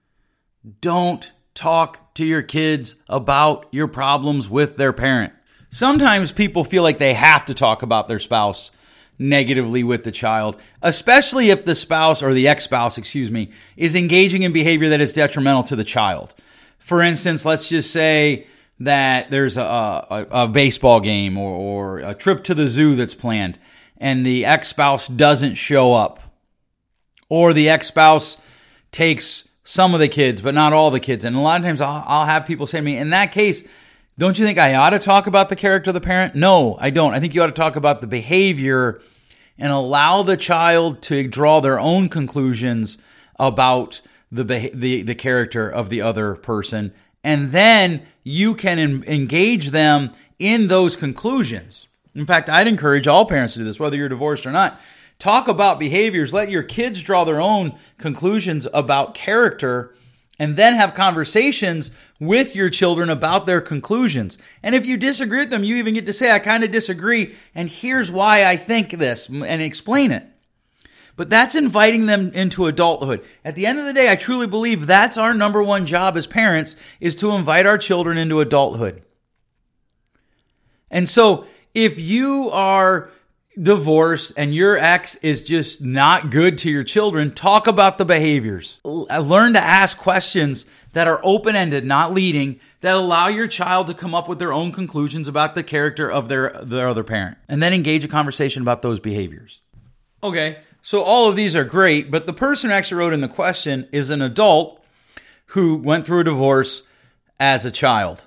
Don't 0.81 1.33
talk 1.55 2.15
to 2.15 2.25
your 2.25 2.43
kids 2.43 2.97
about 3.09 3.67
your 3.73 3.89
problems 3.89 4.49
with 4.49 4.77
their 4.77 4.93
parent. 4.93 5.33
Sometimes 5.71 6.33
people 6.33 6.65
feel 6.65 6.83
like 6.83 6.99
they 6.99 7.15
have 7.15 7.47
to 7.47 7.55
talk 7.55 7.83
about 7.83 8.09
their 8.09 8.19
spouse 8.19 8.71
negatively 9.19 9.85
with 9.85 10.05
the 10.05 10.13
child, 10.13 10.57
especially 10.83 11.51
if 11.51 11.65
the 11.65 11.75
spouse 11.75 12.23
or 12.23 12.35
the 12.35 12.49
ex 12.49 12.65
spouse, 12.65 12.99
excuse 12.99 13.31
me, 13.31 13.51
is 13.77 13.95
engaging 13.95 14.43
in 14.43 14.53
behavior 14.53 14.89
that 14.91 15.01
is 15.01 15.13
detrimental 15.13 15.63
to 15.63 15.77
the 15.77 15.85
child. 15.85 16.35
For 16.83 17.01
instance, 17.01 17.45
let's 17.45 17.69
just 17.69 17.93
say 17.93 18.47
that 18.81 19.31
there's 19.31 19.57
a, 19.57 19.63
a, 19.63 20.27
a 20.31 20.49
baseball 20.49 21.01
game 21.01 21.39
or, 21.39 21.53
or 21.53 21.99
a 22.01 22.15
trip 22.15 22.43
to 22.45 22.55
the 22.55 22.67
zoo 22.67 22.97
that's 22.97 23.15
planned 23.15 23.59
and 24.03 24.27
the 24.27 24.45
ex 24.45 24.67
spouse 24.67 25.07
doesn't 25.07 25.55
show 25.55 25.95
up, 25.95 26.21
or 27.29 27.53
the 27.53 27.69
ex 27.69 27.87
spouse 27.87 28.37
takes 28.91 29.49
some 29.63 29.95
of 29.95 30.01
the 30.01 30.09
kids, 30.09 30.43
but 30.43 30.55
not 30.55 30.73
all 30.73 30.91
the 30.91 30.99
kids. 30.99 31.25
And 31.25 31.37
a 31.37 31.39
lot 31.39 31.61
of 31.61 31.65
times 31.65 31.81
I'll, 31.81 32.03
I'll, 32.05 32.27
have 32.27 32.45
people 32.45 32.67
say 32.67 32.79
to 32.79 32.83
me, 32.83 32.99
in 32.99 33.11
that 33.11 33.31
case, 33.31 33.63
don't 34.19 34.37
you 34.37 34.45
think 34.45 34.59
I 34.59 34.75
ought 34.75 34.91
to 34.91 34.99
talk 34.99 35.29
about 35.29 35.51
the 35.51 35.57
character 35.57 35.91
of 35.91 35.95
the 35.95 36.01
parent? 36.01 36.35
No, 36.35 36.77
I 36.81 36.91
don't. 36.91 37.15
I 37.15 37.21
think 37.21 37.33
you 37.33 37.43
ought 37.45 37.47
to 37.47 37.53
talk 37.53 37.77
about 37.77 38.01
the 38.01 38.09
behavior 38.09 39.01
and 39.57 39.73
allow 39.73 40.25
the 40.25 40.37
child 40.37 41.01
to 41.03 41.29
draw 41.29 41.61
their 41.61 41.79
own 41.79 42.09
conclusions 42.09 42.99
about 43.39 44.01
the 44.33 44.71
the 44.73 45.03
the 45.03 45.15
character 45.15 45.69
of 45.69 45.91
the 45.91 46.01
other 46.01 46.35
person, 46.35 46.93
and 47.23 47.53
then 47.53 48.03
you 48.25 48.55
can 48.55 48.79
en- 48.79 49.05
engage 49.07 49.71
them 49.71 50.11
in 50.39 50.69
those 50.69 50.97
conclusions. 50.97 51.87
In 52.15 52.27
fact, 52.27 52.51
I'd 52.51 52.67
encourage 52.67 53.07
all 53.07 53.27
parents 53.27 53.55
to 53.55 53.61
do 53.61 53.65
this, 53.65 53.79
whether 53.79 53.97
you're 53.97 54.09
divorced 54.09 54.47
or 54.47 54.53
not. 54.53 54.81
Talk 55.19 55.47
about 55.47 55.79
behaviors. 55.79 56.33
Let 56.33 56.51
your 56.51 56.65
kids 56.65 57.03
draw 57.03 57.25
their 57.25 57.41
own 57.41 57.79
conclusions 57.97 58.67
about 58.75 59.15
character 59.15 59.95
and 60.39 60.57
then 60.57 60.75
have 60.75 60.95
conversations 60.95 61.91
with 62.19 62.57
your 62.57 62.71
children 62.71 63.09
about 63.09 63.47
their 63.47 63.61
conclusions. 63.61 64.37
And 64.63 64.75
if 64.75 64.85
you 64.85 64.97
disagree 64.97 65.39
with 65.41 65.51
them, 65.51 65.63
you 65.63 65.77
even 65.77 65.95
get 65.95 66.07
to 66.07 66.13
say, 66.13 66.33
I 66.33 66.41
kind 66.41 66.65
of 66.65 66.73
disagree, 66.73 67.37
and 67.55 67.69
here's 67.69 68.11
why 68.11 68.45
I 68.45 68.57
think 68.57 68.91
this, 68.91 69.29
and 69.29 69.63
explain 69.63 70.11
it. 70.11 70.27
But 71.17 71.29
that's 71.29 71.55
inviting 71.55 72.07
them 72.07 72.33
into 72.33 72.67
adulthood. 72.67 73.23
At 73.45 73.55
the 73.55 73.67
end 73.67 73.79
of 73.79 73.85
the 73.85 73.93
day, 73.93 74.11
I 74.11 74.17
truly 74.17 74.47
believe 74.47 74.87
that's 74.87 75.17
our 75.17 75.35
number 75.35 75.63
one 75.63 75.87
job 75.87 76.17
as 76.17 76.27
parents 76.27 76.75
is 77.01 77.15
to 77.17 77.33
invite 77.33 77.67
our 77.67 77.79
children 77.79 78.17
into 78.17 78.41
adulthood. 78.41 79.03
And 80.91 81.09
so 81.09 81.47
if 81.75 81.99
you 81.99 82.51
are 82.51 83.11
divorced 83.61 84.33
and 84.37 84.55
your 84.55 84.79
ex 84.79 85.17
is 85.17 85.43
just 85.43 85.83
not 85.83 86.31
good 86.31 86.57
to 86.59 86.71
your 86.71 86.85
children, 86.85 87.33
talk 87.33 87.67
about 87.67 87.99
the 87.99 88.05
behaviors. 88.05 88.81
Uh, 88.85 89.19
learn 89.21 89.53
to 89.53 89.63
ask 89.63 89.99
questions 89.99 90.65
that 90.93 91.09
are 91.09 91.21
open 91.23 91.57
ended, 91.57 91.85
not 91.85 92.13
leading, 92.13 92.61
that 92.81 92.95
allow 92.95 93.29
your 93.29 93.49
child 93.49 93.87
to 93.87 93.95
come 93.95 94.15
up 94.15 94.29
with 94.29 94.39
their 94.39 94.53
own 94.53 94.73
conclusions 94.73 95.29
about 95.29 95.55
the 95.55 95.63
character 95.63 96.11
of 96.11 96.29
their, 96.29 96.59
their 96.63 96.89
other 96.89 97.05
parent. 97.05 97.39
And 97.49 97.63
then 97.63 97.73
engage 97.73 98.05
a 98.05 98.09
conversation 98.09 98.63
about 98.63 98.83
those 98.83 99.01
behaviors. 99.01 99.61
Okay, 100.23 100.59
so 100.83 101.03
all 101.03 101.29
of 101.29 101.37
these 101.37 101.55
are 101.55 101.65
great, 101.65 102.11
but 102.11 102.27
the 102.27 102.33
person 102.33 102.71
who 102.71 102.77
actually 102.77 102.99
wrote 102.99 103.13
in 103.13 103.21
the 103.21 103.29
question 103.29 103.89
is 103.93 104.11
an 104.11 104.21
adult 104.21 104.85
who 105.47 105.77
went 105.77 106.05
through 106.05 106.21
a 106.21 106.25
divorce 106.25 106.83
as 107.39 107.65
a 107.65 107.71
child. 107.71 108.25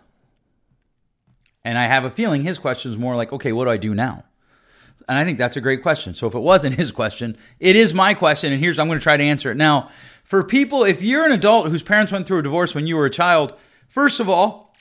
And 1.64 1.78
I 1.78 1.86
have 1.86 2.06
a 2.06 2.12
feeling 2.12 2.44
his 2.44 2.58
question 2.58 2.92
is 2.92 2.98
more 2.98 3.16
like, 3.16 3.34
okay, 3.34 3.52
what 3.52 3.66
do 3.66 3.72
I 3.72 3.78
do 3.78 3.94
now? 3.94 4.24
And 5.10 5.18
I 5.18 5.24
think 5.24 5.38
that's 5.38 5.58
a 5.58 5.62
great 5.62 5.82
question. 5.82 6.16
So 6.16 6.28
if 6.28 6.36
it 6.36 6.40
wasn't 6.40 6.76
his 6.76 6.92
question, 6.92 7.38
it 7.60 7.76
is 7.76 7.94
my 7.94 8.14
question. 8.14 8.54
And 8.54 8.62
here's, 8.62 8.80
I'm 8.80 8.88
going 8.88 9.00
to 9.00 9.04
try 9.04 9.18
to 9.18 9.24
answer 9.24 9.52
it 9.52 9.58
now. 9.58 9.90
For 10.24 10.44
people, 10.44 10.84
if 10.84 11.02
you're 11.02 11.26
an 11.26 11.32
adult 11.32 11.70
whose 11.70 11.84
parents 11.84 12.12
went 12.12 12.26
through 12.26 12.40
a 12.40 12.44
divorce 12.44 12.74
when 12.74 12.88
you 12.88 12.96
were 12.96 13.06
a 13.06 13.12
child, 13.12 13.54
first 13.88 14.20
of 14.20 14.30
all, 14.30 14.74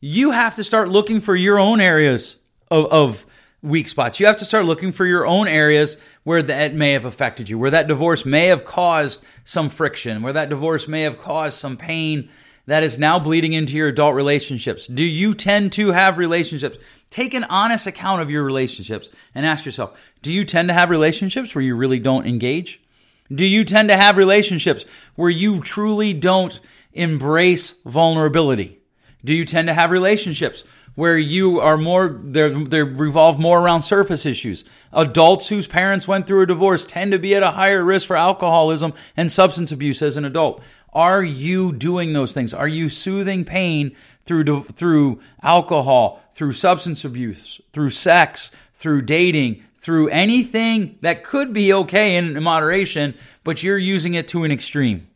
you 0.00 0.32
have 0.32 0.56
to 0.56 0.64
start 0.64 0.88
looking 0.88 1.20
for 1.20 1.36
your 1.36 1.58
own 1.58 1.80
areas 1.80 2.38
of, 2.70 2.86
of 2.86 3.26
weak 3.64 3.88
spots. 3.88 4.20
You 4.20 4.26
have 4.26 4.36
to 4.36 4.44
start 4.44 4.66
looking 4.66 4.92
for 4.92 5.06
your 5.06 5.26
own 5.26 5.48
areas 5.48 5.96
where 6.22 6.42
that 6.42 6.74
may 6.74 6.92
have 6.92 7.06
affected 7.06 7.48
you, 7.48 7.58
where 7.58 7.70
that 7.70 7.88
divorce 7.88 8.26
may 8.26 8.46
have 8.46 8.64
caused 8.64 9.24
some 9.42 9.70
friction, 9.70 10.20
where 10.20 10.34
that 10.34 10.50
divorce 10.50 10.86
may 10.86 11.02
have 11.02 11.16
caused 11.16 11.58
some 11.58 11.78
pain 11.78 12.28
that 12.66 12.82
is 12.82 12.98
now 12.98 13.18
bleeding 13.18 13.54
into 13.54 13.72
your 13.72 13.88
adult 13.88 14.14
relationships. 14.14 14.86
Do 14.86 15.02
you 15.02 15.32
tend 15.34 15.72
to 15.72 15.92
have 15.92 16.18
relationships? 16.18 16.76
Take 17.08 17.32
an 17.32 17.44
honest 17.44 17.86
account 17.86 18.20
of 18.20 18.30
your 18.30 18.42
relationships 18.42 19.08
and 19.34 19.46
ask 19.46 19.64
yourself, 19.64 19.98
do 20.20 20.30
you 20.30 20.44
tend 20.44 20.68
to 20.68 20.74
have 20.74 20.90
relationships 20.90 21.54
where 21.54 21.64
you 21.64 21.74
really 21.74 21.98
don't 21.98 22.26
engage? 22.26 22.82
Do 23.30 23.46
you 23.46 23.64
tend 23.64 23.88
to 23.88 23.96
have 23.96 24.18
relationships 24.18 24.84
where 25.14 25.30
you 25.30 25.60
truly 25.60 26.12
don't 26.12 26.60
embrace 26.92 27.76
vulnerability? 27.86 28.78
Do 29.24 29.34
you 29.34 29.46
tend 29.46 29.68
to 29.68 29.74
have 29.74 29.90
relationships 29.90 30.64
where 30.94 31.18
you 31.18 31.60
are 31.60 31.76
more 31.76 32.20
they 32.22 32.48
they 32.64 32.82
revolve 32.82 33.38
more 33.38 33.60
around 33.60 33.82
surface 33.82 34.24
issues. 34.24 34.64
Adults 34.92 35.48
whose 35.48 35.66
parents 35.66 36.06
went 36.06 36.26
through 36.26 36.42
a 36.42 36.46
divorce 36.46 36.84
tend 36.84 37.12
to 37.12 37.18
be 37.18 37.34
at 37.34 37.42
a 37.42 37.52
higher 37.52 37.82
risk 37.82 38.06
for 38.06 38.16
alcoholism 38.16 38.94
and 39.16 39.30
substance 39.30 39.72
abuse 39.72 40.02
as 40.02 40.16
an 40.16 40.24
adult. 40.24 40.62
Are 40.92 41.22
you 41.24 41.72
doing 41.72 42.12
those 42.12 42.32
things? 42.32 42.54
Are 42.54 42.68
you 42.68 42.88
soothing 42.88 43.44
pain 43.44 43.96
through 44.24 44.62
through 44.62 45.20
alcohol, 45.42 46.22
through 46.32 46.52
substance 46.52 47.04
abuse, 47.04 47.60
through 47.72 47.90
sex, 47.90 48.52
through 48.72 49.02
dating, 49.02 49.64
through 49.78 50.08
anything 50.08 50.96
that 51.00 51.24
could 51.24 51.52
be 51.52 51.72
okay 51.72 52.16
in 52.16 52.40
moderation, 52.42 53.14
but 53.42 53.62
you're 53.62 53.78
using 53.78 54.14
it 54.14 54.28
to 54.28 54.44
an 54.44 54.52
extreme? 54.52 55.08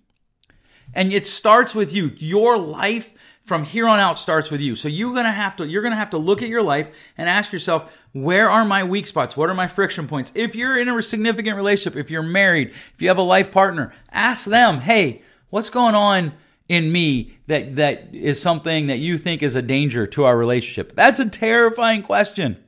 And 0.93 1.13
it 1.13 1.27
starts 1.27 1.75
with 1.75 1.93
you. 1.93 2.13
Your 2.17 2.59
life 2.59 3.15
from 3.49 3.65
here 3.65 3.89
on 3.89 3.99
out 3.99 4.19
starts 4.19 4.51
with 4.51 4.61
you. 4.61 4.77
So 4.77 4.87
you're 4.87 5.15
going 5.15 5.25
to 5.25 5.33
have 5.33 5.57
to 5.57 5.67
you're 5.67 5.83
going 5.83 5.93
to 5.93 5.99
have 5.99 6.11
to 6.11 6.19
look 6.19 6.43
at 6.43 6.49
your 6.49 6.63
life 6.63 6.95
and 7.17 7.29
ask 7.29 7.53
yourself, 7.53 7.91
where 8.13 8.51
are 8.51 8.65
my 8.65 8.85
weak 8.85 9.07
spots? 9.07 9.37
What 9.37 9.51
are 9.51 9.55
my 9.55 9.67
friction 9.67 10.07
points? 10.07 10.31
If 10.35 10.55
you're 10.55 10.79
in 10.79 10.89
a 10.89 11.03
significant 11.03 11.57
relationship, 11.57 11.99
if 11.99 12.11
you're 12.11 12.23
married, 12.23 12.69
if 12.95 13.03
you 13.03 13.09
have 13.09 13.19
a 13.19 13.23
life 13.23 13.51
partner, 13.51 13.93
ask 14.13 14.45
them, 14.45 14.81
"Hey, 14.81 15.23
what's 15.51 15.71
going 15.71 15.95
on 15.95 16.35
in 16.69 16.93
me 16.93 17.33
that 17.47 17.77
that 17.77 18.15
is 18.15 18.41
something 18.41 18.87
that 18.89 18.99
you 18.99 19.17
think 19.17 19.43
is 19.43 19.57
a 19.57 19.63
danger 19.63 20.07
to 20.07 20.25
our 20.25 20.37
relationship?" 20.37 20.95
That's 20.95 21.19
a 21.19 21.29
terrifying 21.29 22.03
question. 22.03 22.59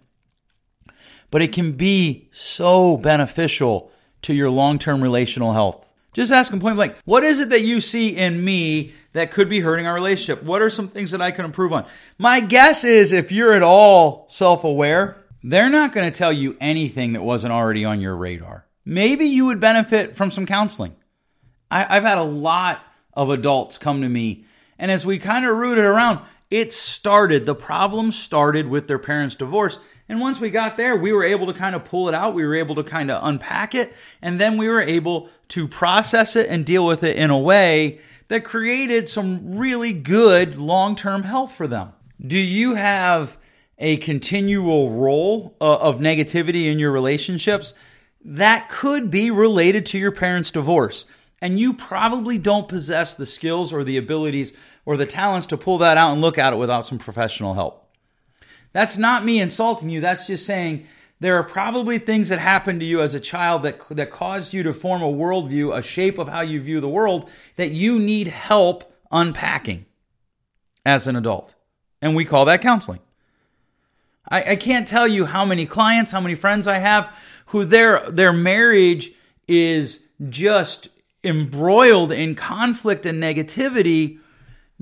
But 1.31 1.43
it 1.43 1.53
can 1.53 1.73
be 1.73 2.29
so 2.33 2.97
beneficial 2.97 3.93
to 4.23 4.35
your 4.35 4.51
long-term 4.51 5.03
relational 5.03 5.53
health. 5.53 5.89
Just 6.13 6.33
ask 6.33 6.51
them 6.51 6.61
point 6.61 6.77
blank, 6.77 6.97
what 7.05 7.23
is 7.23 7.39
it 7.39 7.51
that 7.51 7.63
you 7.63 7.81
see 7.81 8.09
in 8.17 8.45
me 8.45 8.93
that 9.13 9.31
could 9.31 9.49
be 9.49 9.61
hurting 9.61 9.87
our 9.87 9.95
relationship? 9.95 10.43
What 10.43 10.63
are 10.63 10.71
some 10.71 10.89
things 10.89 11.11
that 11.11 11.23
I 11.23 11.31
can 11.31 11.45
improve 11.45 11.73
on? 11.73 11.87
My 12.19 12.41
guess 12.41 12.85
is 12.85 13.13
if 13.13 13.33
you're 13.33 13.53
at 13.53 13.63
all 13.63 14.27
self 14.29 14.65
aware, 14.65 15.25
they're 15.43 15.71
not 15.71 15.93
going 15.93 16.11
to 16.11 16.17
tell 16.17 16.33
you 16.33 16.57
anything 16.61 17.15
that 17.15 17.23
wasn't 17.23 17.53
already 17.53 17.85
on 17.85 18.01
your 18.01 18.17
radar. 18.17 18.67
Maybe 18.85 19.27
you 19.27 19.47
would 19.47 19.61
benefit 19.61 20.17
from 20.17 20.31
some 20.31 20.47
counseling. 20.47 20.97
I, 21.71 21.95
have 21.95 22.03
had 22.03 22.19
a 22.19 22.23
lot 22.23 22.81
of 23.15 23.31
adults 23.31 23.79
come 23.79 24.03
to 24.03 24.09
me, 24.09 24.45
and 24.79 24.91
as 24.91 25.07
we 25.07 25.19
kind 25.19 25.47
of 25.47 25.57
rooted 25.57 25.85
around, 25.85 26.21
it 26.51 26.73
started, 26.73 27.47
the 27.47 27.55
problem 27.55 28.11
started 28.11 28.67
with 28.67 28.89
their 28.89 28.99
parents' 28.99 29.37
divorce. 29.37 29.79
And 30.09 30.21
once 30.21 30.41
we 30.41 30.51
got 30.51 30.77
there, 30.77 30.97
we 30.97 31.13
were 31.13 31.23
able 31.23 31.47
to 31.47 31.53
kind 31.53 31.77
of 31.77 31.85
pull 31.85 32.09
it 32.09 32.15
out. 32.15 32.35
We 32.35 32.45
were 32.45 32.57
able 32.57 32.75
to 32.75 32.83
kind 32.83 33.13
of 33.13 33.23
unpack 33.23 33.77
it. 33.77 33.95
And 34.21 34.41
then 34.41 34.57
we 34.57 34.69
were 34.69 34.81
able 34.81 35.29
to 35.49 35.69
process 35.69 36.35
it 36.35 36.49
and 36.49 36.67
deal 36.67 36.85
with 36.85 37.05
it 37.05 37.17
in 37.17 37.31
a 37.31 37.39
way 37.39 38.01
that 38.31 38.45
created 38.45 39.09
some 39.09 39.57
really 39.57 39.93
good 39.93 40.57
long 40.57 40.95
term 40.95 41.25
health 41.25 41.53
for 41.53 41.67
them. 41.67 41.93
Do 42.25 42.39
you 42.39 42.77
have 42.77 43.39
a 43.77 43.97
continual 43.97 44.93
role 44.93 45.57
uh, 45.61 45.79
of 45.79 45.99
negativity 45.99 46.71
in 46.71 46.79
your 46.79 46.93
relationships? 46.93 47.75
That 48.25 48.69
could 48.69 49.11
be 49.11 49.33
related 49.33 49.85
to 49.87 49.99
your 49.99 50.13
parents' 50.13 50.53
divorce. 50.53 51.07
And 51.43 51.59
you 51.59 51.73
probably 51.75 52.39
don't 52.39 52.69
possess 52.69 53.17
the 53.17 53.27
skills 53.27 53.73
or 53.73 53.83
the 53.83 53.97
abilities 53.97 54.53
or 54.85 54.97
the 54.97 55.07
talents 55.07 55.49
to 55.49 55.57
pull 55.57 55.79
that 55.79 55.97
out 55.97 56.13
and 56.13 56.21
look 56.21 56.39
at 56.39 56.53
it 56.53 56.57
without 56.57 56.87
some 56.87 56.99
professional 56.99 57.55
help. 57.55 57.89
That's 58.73 58.97
not 58.97 59.25
me 59.25 59.41
insulting 59.41 59.91
you. 59.91 60.01
That's 60.01 60.29
just 60.29 60.47
saying 60.47 60.87
there 61.21 61.37
are 61.37 61.45
probably 61.45 61.99
things 61.99 62.31
that 62.31 62.39
happened 62.39 62.81
to 62.81 62.87
you 62.87 63.03
as 63.03 63.15
a 63.15 63.21
child 63.21 63.63
that, 63.63 63.81
that 63.91 64.11
caused 64.11 64.55
you 64.55 64.63
to 64.63 64.73
form 64.73 65.03
a 65.03 65.13
worldview, 65.13 65.77
a 65.77 65.83
shape 65.83 66.19
of 66.19 66.29
how 66.29 66.41
you 66.41 66.61
view 66.61 66.81
the 66.81 66.89
world, 66.89 67.29
that 67.57 67.71
you 67.71 67.99
need 67.99 68.27
help 68.29 68.93
unpacking 69.13 69.85
as 70.85 71.07
an 71.07 71.17
adult. 71.17 71.55
And 72.01 72.17
we 72.17 72.25
call 72.25 72.47
that 72.47 72.63
counseling. 72.63 73.01
I, 74.29 74.53
I 74.53 74.57
can't 74.57 74.89
tell 74.89 75.07
you 75.07 75.27
how 75.27 75.45
many 75.45 75.67
clients, 75.67 76.11
how 76.11 76.21
many 76.21 76.35
friends 76.35 76.67
I 76.67 76.79
have 76.79 77.15
who 77.47 77.67
their, 77.67 78.11
their 78.11 78.33
marriage 78.33 79.13
is 79.47 80.07
just 80.29 80.89
embroiled 81.23 82.13
in 82.13 82.35
conflict 82.35 83.05
and 83.05 83.23
negativity 83.23 84.19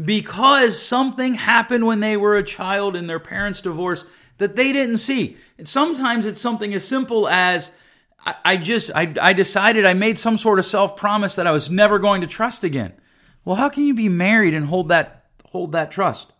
because 0.03 0.81
something 0.81 1.35
happened 1.35 1.85
when 1.85 1.98
they 1.98 2.16
were 2.16 2.37
a 2.37 2.44
child 2.44 2.94
and 2.94 3.11
their 3.11 3.18
parents 3.18 3.61
divorced 3.61 4.07
that 4.38 4.57
they 4.57 4.72
didn't 4.72 4.98
see. 4.98 5.37
And 5.59 5.68
sometimes 5.68 6.27
it's 6.27 6.40
something 6.40 6.72
as 6.74 6.87
simple 6.87 7.29
as 7.29 7.72
I, 8.24 8.35
I 8.44 8.57
just 8.57 8.90
I, 8.94 9.14
I 9.20 9.33
decided 9.33 9.85
I 9.85 9.94
made 9.94 10.18
some 10.18 10.37
sort 10.37 10.59
of 10.59 10.66
self 10.66 10.96
promise 10.96 11.37
that 11.37 11.46
I 11.46 11.53
was 11.53 11.70
never 11.70 11.98
going 11.98 12.22
to 12.22 12.27
trust 12.27 12.64
again. 12.64 12.92
Well, 13.44 13.57
how 13.57 13.68
can 13.68 13.85
you 13.85 13.94
be 13.94 14.09
married 14.09 14.55
and 14.55 14.66
hold 14.66 14.88
that 14.88 15.27
hold 15.46 15.72
that 15.72 15.90
trust? 15.90 16.33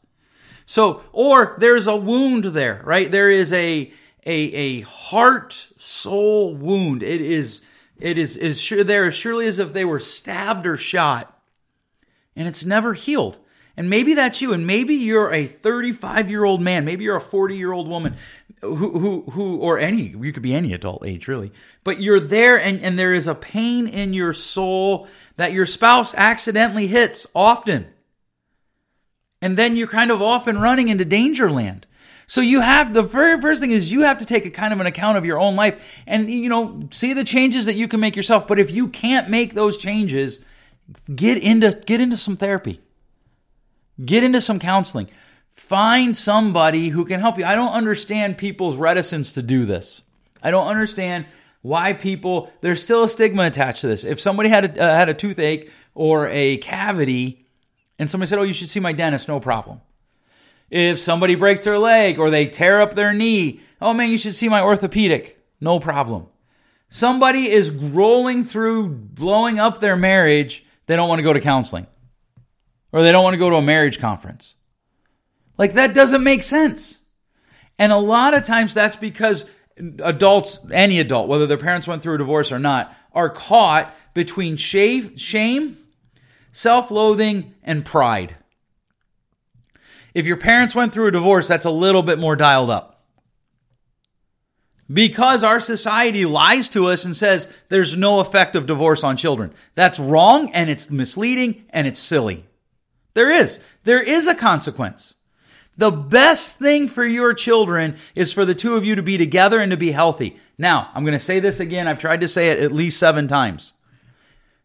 So, 0.67 1.03
or 1.13 1.57
there's 1.59 1.87
a 1.87 1.97
wound 1.97 2.45
there, 2.45 2.83
right? 2.85 3.11
There 3.11 3.31
is 3.31 3.53
a 3.53 3.93
a 4.27 4.33
a 4.33 4.81
heart 4.83 5.71
soul 5.77 6.55
wound. 6.55 7.03
It 7.03 7.21
is 7.21 7.63
it 7.99 8.19
is 8.19 8.37
is 8.37 8.61
sure 8.61 8.85
there 8.85 9.07
as 9.07 9.15
surely 9.15 9.47
as 9.47 9.59
if 9.59 9.73
they 9.73 9.85
were 9.85 9.99
stabbed 9.99 10.67
or 10.67 10.77
shot, 10.77 11.41
and 12.37 12.47
it's 12.47 12.65
never 12.65 12.95
healed. 12.95 13.39
And 13.79 13.89
maybe 13.89 14.15
that's 14.15 14.43
you. 14.43 14.53
And 14.53 14.67
maybe 14.67 14.97
you're 14.97 15.33
a 15.33 15.47
35 15.47 16.29
year 16.31 16.43
old 16.43 16.61
man. 16.61 16.85
Maybe 16.85 17.05
you're 17.05 17.15
a 17.15 17.21
40 17.21 17.57
year 17.57 17.71
old 17.71 17.87
woman 17.87 18.17
who, 18.61 18.75
who, 18.75 19.23
who, 19.31 19.59
or 19.59 19.79
any, 19.79 20.09
you 20.09 20.33
could 20.33 20.43
be 20.43 20.53
any 20.53 20.73
adult 20.73 21.07
age 21.07 21.29
really. 21.29 21.53
But 21.85 22.03
you're 22.03 22.19
there 22.19 22.59
and, 22.59 22.81
and 22.81 22.99
there 22.99 23.15
is 23.15 23.29
a 23.29 23.37
pain 23.37 23.87
in 23.87 24.15
your 24.15 24.33
soul 24.33 25.07
that 25.37 25.53
your 25.53 25.65
spouse 25.65 26.13
accidentally 26.15 26.89
hits 26.89 27.25
often. 27.37 27.87
And 29.41 29.57
then 29.57 29.77
you're 29.77 29.87
kind 29.87 30.11
of 30.11 30.21
off 30.21 30.49
and 30.49 30.61
running 30.61 30.89
into 30.89 31.05
danger 31.05 31.49
land. 31.49 31.87
So 32.27 32.41
you 32.41 32.61
have 32.61 32.93
the 32.93 33.05
very 33.05 33.41
first 33.41 33.61
thing 33.61 33.71
is 33.71 33.93
you 33.93 34.01
have 34.01 34.19
to 34.19 34.27
take 34.27 34.45
a 34.45 34.51
kind 34.51 34.73
of 34.73 34.81
an 34.81 34.87
account 34.87 35.19
of 35.19 35.25
your 35.25 35.39
own 35.39 35.55
life 35.55 35.81
and 36.05 36.29
you 36.29 36.49
know 36.49 36.89
see 36.91 37.13
the 37.13 37.23
changes 37.23 37.67
that 37.67 37.77
you 37.77 37.87
can 37.87 38.01
make 38.01 38.17
yourself. 38.17 38.49
But 38.49 38.59
if 38.59 38.73
you 38.73 38.89
can't 38.89 39.31
make 39.31 39.55
those 39.55 39.79
changes, 39.79 40.41
get 41.15 41.39
into 41.39 41.71
get 41.87 42.01
into 42.01 42.17
some 42.17 42.37
therapy. 42.37 42.81
Get 44.05 44.23
into 44.23 44.41
some 44.41 44.59
counseling. 44.59 45.09
Find 45.51 46.17
somebody 46.17 46.89
who 46.89 47.05
can 47.05 47.21
help 47.21 47.39
you. 47.39 47.45
I 47.45 47.57
don't 47.57 47.73
understand 47.73 48.39
people's 48.39 48.77
reticence 48.77 49.33
to 49.33 49.43
do 49.43 49.65
this. 49.65 50.03
I 50.43 50.51
don't 50.51 50.69
understand 50.69 51.27
why 51.63 51.93
people 51.93 52.51
there's 52.61 52.83
still 52.83 53.03
a 53.03 53.09
stigma 53.09 53.45
attached 53.45 53.81
to 53.81 53.89
this. 53.89 54.05
If 54.05 54.21
somebody 54.21 54.49
had 54.49 54.77
a, 54.77 54.83
uh, 54.83 54.95
had 54.95 55.09
a 55.09 55.15
toothache 55.15 55.71
or 55.95 56.29
a 56.29 56.59
cavity 56.59 57.45
and 57.99 58.09
somebody 58.09 58.29
said, 58.29 58.39
"Oh, 58.39 58.45
you 58.45 58.53
should 58.53 58.71
see 58.71 58.79
my 58.79 58.93
dentist," 58.93 59.27
no 59.27 59.41
problem. 59.41 59.81
If 60.71 61.01
somebody 61.01 61.35
breaks 61.35 61.65
their 61.65 61.79
leg 61.79 62.21
or 62.21 62.31
they 62.31 62.47
tear 62.47 62.81
up 62.81 62.95
their 62.95 63.13
knee, 63.13 63.61
"Oh 63.81 63.93
man, 63.93 64.11
you 64.11 64.17
should 64.19 64.37
see 64.37 64.49
my 64.49 64.61
orthopedic." 64.61 65.43
No 65.61 65.81
problem. 65.81 66.27
Somebody 66.89 67.51
is 67.51 67.71
rolling 67.71 68.45
through 68.45 68.89
blowing 68.91 69.59
up 69.59 69.81
their 69.81 69.97
marriage, 69.97 70.65
they 70.87 70.95
don't 70.95 71.09
want 71.09 71.19
to 71.19 71.25
go 71.25 71.33
to 71.33 71.41
counseling 71.41 71.89
or 72.93 73.03
they 73.03 73.13
don't 73.13 73.25
want 73.25 73.35
to 73.35 73.39
go 73.39 73.51
to 73.51 73.57
a 73.57 73.63
marriage 73.63 73.99
conference. 73.99 74.55
Like 75.57 75.75
that 75.75 75.95
doesn't 75.95 76.23
make 76.23 76.43
sense. 76.43 76.99
And 77.79 77.93
a 77.93 77.97
lot 77.97 78.35
of 78.35 78.45
times 78.45 78.75
that's 78.75 78.97
because 78.97 79.45
adults, 80.03 80.67
any 80.73 81.01
adult, 81.01 81.29
whether 81.29 81.47
their 81.47 81.59
parents 81.59 81.87
went 81.87 82.03
through 82.03 82.15
a 82.15 82.19
divorce 82.19 82.51
or 82.51 82.59
not, 82.59 82.95
are 83.13 83.31
caught 83.31 83.95
between 84.15 84.57
shame, 84.57 85.79
self 86.53 86.91
loathing, 86.91 87.55
and 87.63 87.85
pride. 87.85 88.37
If 90.15 90.27
your 90.27 90.37
parents 90.37 90.75
went 90.75 90.93
through 90.93 91.09
a 91.09 91.13
divorce, 91.13 91.47
that's 91.47 91.67
a 91.67 91.71
little 91.71 92.03
bit 92.03 92.19
more 92.19 92.35
dialed 92.35 92.71
up. 92.71 93.05
Because 94.91 95.45
our 95.45 95.61
society 95.61 96.25
lies 96.25 96.69
to 96.71 96.87
us 96.87 97.05
and 97.05 97.15
says 97.15 97.53
there's 97.69 97.97
no 97.97 98.21
effect 98.21 98.57
of 98.57 98.67
divorce 98.67 99.05
on 99.05 99.19
children. 99.19 99.53
That's 99.75 100.01
wrong 100.01 100.51
and 100.55 100.71
it's 100.71 100.91
misleading 100.91 101.67
and 101.71 101.87
it's 101.87 102.01
silly. 102.01 102.48
There 103.19 103.33
is. 103.33 103.59
There 103.83 104.01
is 104.01 104.29
a 104.29 104.35
consequence. 104.37 105.15
The 105.77 105.91
best 105.91 106.57
thing 106.57 106.87
for 106.87 107.05
your 107.05 107.35
children 107.35 107.97
is 108.15 108.33
for 108.33 108.45
the 108.45 108.55
two 108.55 108.77
of 108.77 108.85
you 108.85 108.95
to 108.95 109.03
be 109.03 109.19
together 109.19 109.59
and 109.59 109.73
to 109.73 109.77
be 109.77 109.91
healthy. 109.91 110.37
Now, 110.57 110.93
I'm 110.95 111.03
going 111.03 111.19
to 111.19 111.25
say 111.25 111.41
this 111.41 111.59
again. 111.59 111.89
I've 111.89 111.99
tried 111.99 112.21
to 112.21 112.29
say 112.29 112.51
it 112.51 112.61
at 112.61 112.71
least 112.71 112.97
seven 112.97 113.27
times. 113.27 113.73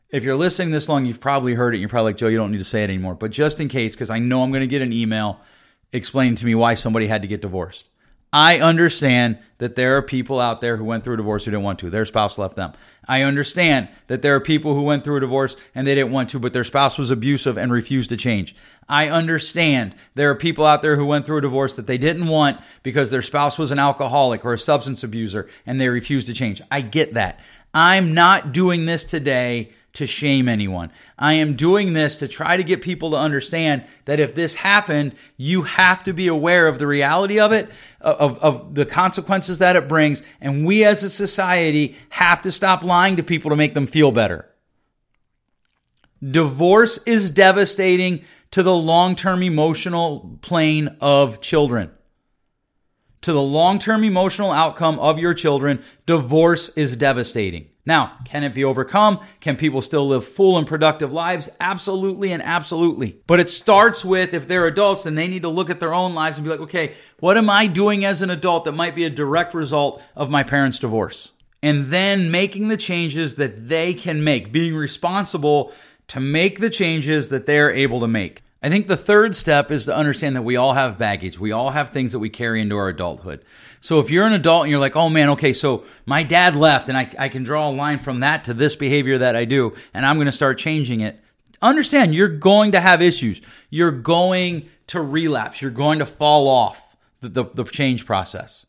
If 0.09 0.23
you're 0.23 0.35
listening 0.35 0.69
this 0.69 0.87
long, 0.87 1.07
you've 1.07 1.19
probably 1.19 1.55
heard 1.55 1.73
it. 1.73 1.79
You're 1.79 1.89
probably 1.89 2.11
like, 2.11 2.17
Joe, 2.17 2.27
you 2.27 2.37
don't 2.37 2.51
need 2.51 2.59
to 2.59 2.63
say 2.63 2.83
it 2.83 2.91
anymore. 2.91 3.15
But 3.15 3.31
just 3.31 3.59
in 3.59 3.69
case, 3.69 3.93
because 3.93 4.11
I 4.11 4.19
know 4.19 4.43
I'm 4.43 4.51
going 4.51 4.61
to 4.61 4.67
get 4.67 4.83
an 4.83 4.93
email 4.93 5.39
explaining 5.91 6.35
to 6.35 6.45
me 6.45 6.53
why 6.53 6.75
somebody 6.75 7.07
had 7.07 7.23
to 7.23 7.27
get 7.27 7.41
divorced. 7.41 7.89
I 8.33 8.59
understand 8.59 9.37
that 9.59 9.75
there 9.75 9.95
are 9.95 10.01
people 10.01 10.39
out 10.39 10.59
there 10.59 10.77
who 10.77 10.83
went 10.83 11.03
through 11.03 11.13
a 11.13 11.17
divorce 11.17 11.45
who 11.45 11.51
didn't 11.51 11.63
want 11.63 11.77
to. 11.79 11.91
Their 11.91 12.03
spouse 12.03 12.39
left 12.39 12.55
them. 12.55 12.73
I 13.07 13.21
understand 13.21 13.89
that 14.07 14.23
there 14.23 14.35
are 14.35 14.41
people 14.41 14.73
who 14.73 14.81
went 14.81 15.03
through 15.03 15.17
a 15.17 15.21
divorce 15.21 15.55
and 15.75 15.85
they 15.85 15.93
didn't 15.93 16.11
want 16.11 16.29
to, 16.31 16.39
but 16.39 16.51
their 16.51 16.63
spouse 16.63 16.97
was 16.97 17.11
abusive 17.11 17.57
and 17.57 17.71
refused 17.71 18.09
to 18.09 18.17
change. 18.17 18.55
I 18.89 19.07
understand 19.07 19.95
there 20.15 20.31
are 20.31 20.35
people 20.35 20.65
out 20.65 20.81
there 20.81 20.95
who 20.95 21.05
went 21.05 21.27
through 21.27 21.37
a 21.37 21.41
divorce 21.41 21.75
that 21.75 21.85
they 21.85 21.99
didn't 21.99 22.27
want 22.27 22.59
because 22.81 23.11
their 23.11 23.21
spouse 23.21 23.59
was 23.59 23.71
an 23.71 23.79
alcoholic 23.79 24.43
or 24.43 24.53
a 24.53 24.59
substance 24.59 25.03
abuser 25.03 25.47
and 25.67 25.79
they 25.79 25.87
refused 25.87 26.25
to 26.27 26.33
change. 26.33 26.59
I 26.71 26.81
get 26.81 27.13
that. 27.13 27.39
I'm 27.71 28.15
not 28.15 28.51
doing 28.51 28.85
this 28.85 29.05
today 29.05 29.73
to 29.93 30.07
shame 30.07 30.49
anyone. 30.49 30.91
I 31.19 31.33
am 31.33 31.55
doing 31.55 31.93
this 31.93 32.15
to 32.17 32.27
try 32.27 32.57
to 32.57 32.63
get 32.63 32.81
people 32.81 33.11
to 33.11 33.17
understand 33.17 33.85
that 34.05 34.19
if 34.19 34.33
this 34.33 34.55
happened, 34.55 35.13
you 35.37 35.63
have 35.63 36.03
to 36.03 36.13
be 36.13 36.27
aware 36.27 36.67
of 36.67 36.79
the 36.79 36.87
reality 36.87 37.39
of 37.39 37.51
it, 37.51 37.71
of, 38.01 38.39
of 38.39 38.73
the 38.73 38.85
consequences 38.85 39.59
that 39.59 39.75
it 39.75 39.87
brings. 39.87 40.23
And 40.41 40.65
we 40.65 40.83
as 40.83 41.03
a 41.03 41.09
society 41.09 41.95
have 42.09 42.41
to 42.41 42.51
stop 42.51 42.83
lying 42.83 43.17
to 43.17 43.23
people 43.23 43.51
to 43.51 43.55
make 43.55 43.75
them 43.75 43.85
feel 43.85 44.11
better. 44.11 44.49
Divorce 46.23 46.99
is 47.05 47.29
devastating 47.29 48.23
to 48.51 48.63
the 48.63 48.75
long 48.75 49.15
term 49.15 49.43
emotional 49.43 50.39
plane 50.41 50.95
of 51.01 51.39
children. 51.41 51.91
To 53.21 53.33
the 53.33 53.41
long 53.41 53.77
term 53.77 54.03
emotional 54.03 54.51
outcome 54.51 54.99
of 54.99 55.19
your 55.19 55.33
children, 55.33 55.83
divorce 56.07 56.69
is 56.69 56.95
devastating. 56.95 57.69
Now, 57.85 58.17
can 58.23 58.43
it 58.43 58.53
be 58.53 58.63
overcome? 58.63 59.19
Can 59.41 59.57
people 59.57 59.81
still 59.81 60.07
live 60.07 60.25
full 60.25 60.57
and 60.57 60.65
productive 60.65 61.11
lives? 61.11 61.49
Absolutely 61.59 62.31
and 62.31 62.41
absolutely. 62.41 63.21
But 63.27 63.41
it 63.41 63.49
starts 63.49 64.05
with 64.05 64.33
if 64.33 64.47
they're 64.47 64.67
adults, 64.67 65.03
then 65.03 65.15
they 65.15 65.27
need 65.27 65.41
to 65.41 65.49
look 65.49 65.69
at 65.69 65.81
their 65.81 65.93
own 65.93 66.15
lives 66.15 66.37
and 66.37 66.45
be 66.45 66.51
like, 66.51 66.61
okay, 66.61 66.93
what 67.19 67.37
am 67.37 67.49
I 67.49 67.67
doing 67.67 68.05
as 68.05 68.21
an 68.21 68.29
adult 68.29 68.63
that 68.65 68.71
might 68.71 68.95
be 68.95 69.03
a 69.03 69.09
direct 69.09 69.53
result 69.53 70.01
of 70.15 70.29
my 70.29 70.43
parents' 70.43 70.79
divorce? 70.79 71.31
And 71.61 71.85
then 71.85 72.31
making 72.31 72.69
the 72.69 72.77
changes 72.77 73.35
that 73.35 73.67
they 73.67 73.93
can 73.93 74.23
make, 74.23 74.51
being 74.51 74.75
responsible 74.75 75.73
to 76.09 76.19
make 76.19 76.59
the 76.59 76.69
changes 76.69 77.29
that 77.29 77.45
they're 77.45 77.71
able 77.71 77.99
to 77.99 78.07
make. 78.07 78.42
I 78.63 78.69
think 78.69 78.87
the 78.87 78.95
third 78.95 79.35
step 79.35 79.71
is 79.71 79.85
to 79.85 79.95
understand 79.95 80.37
that 80.37 80.43
we 80.43 80.55
all 80.55 80.73
have 80.73 80.97
baggage. 80.97 81.37
We 81.37 81.51
all 81.51 81.71
have 81.71 81.89
things 81.89 82.13
that 82.13 82.19
we 82.19 82.29
carry 82.29 82.61
into 82.61 82.77
our 82.77 82.87
adulthood. 82.87 83.43
So 83.81 83.99
if 83.99 84.09
you're 84.09 84.25
an 84.25 84.31
adult 84.31 84.63
and 84.63 84.71
you're 84.71 84.79
like, 84.79 84.95
oh 84.95 85.09
man, 85.09 85.31
okay, 85.31 85.51
so 85.51 85.83
my 86.05 86.23
dad 86.23 86.55
left 86.55 86.87
and 86.87 86.97
I, 86.97 87.13
I 87.19 87.27
can 87.27 87.43
draw 87.43 87.69
a 87.69 87.71
line 87.71 87.99
from 87.99 88.21
that 88.21 88.45
to 88.45 88.53
this 88.53 88.77
behavior 88.77 89.17
that 89.17 89.35
I 89.35 89.43
do 89.43 89.75
and 89.93 90.05
I'm 90.05 90.15
going 90.15 90.27
to 90.27 90.31
start 90.31 90.57
changing 90.57 91.01
it. 91.01 91.19
Understand 91.61 92.15
you're 92.15 92.29
going 92.29 92.71
to 92.71 92.79
have 92.79 93.01
issues. 93.01 93.41
You're 93.69 93.91
going 93.91 94.69
to 94.87 95.01
relapse. 95.01 95.61
You're 95.61 95.71
going 95.71 95.99
to 95.99 96.05
fall 96.05 96.47
off 96.47 96.95
the, 97.19 97.27
the, 97.27 97.43
the 97.43 97.63
change 97.65 98.05
process. 98.05 98.65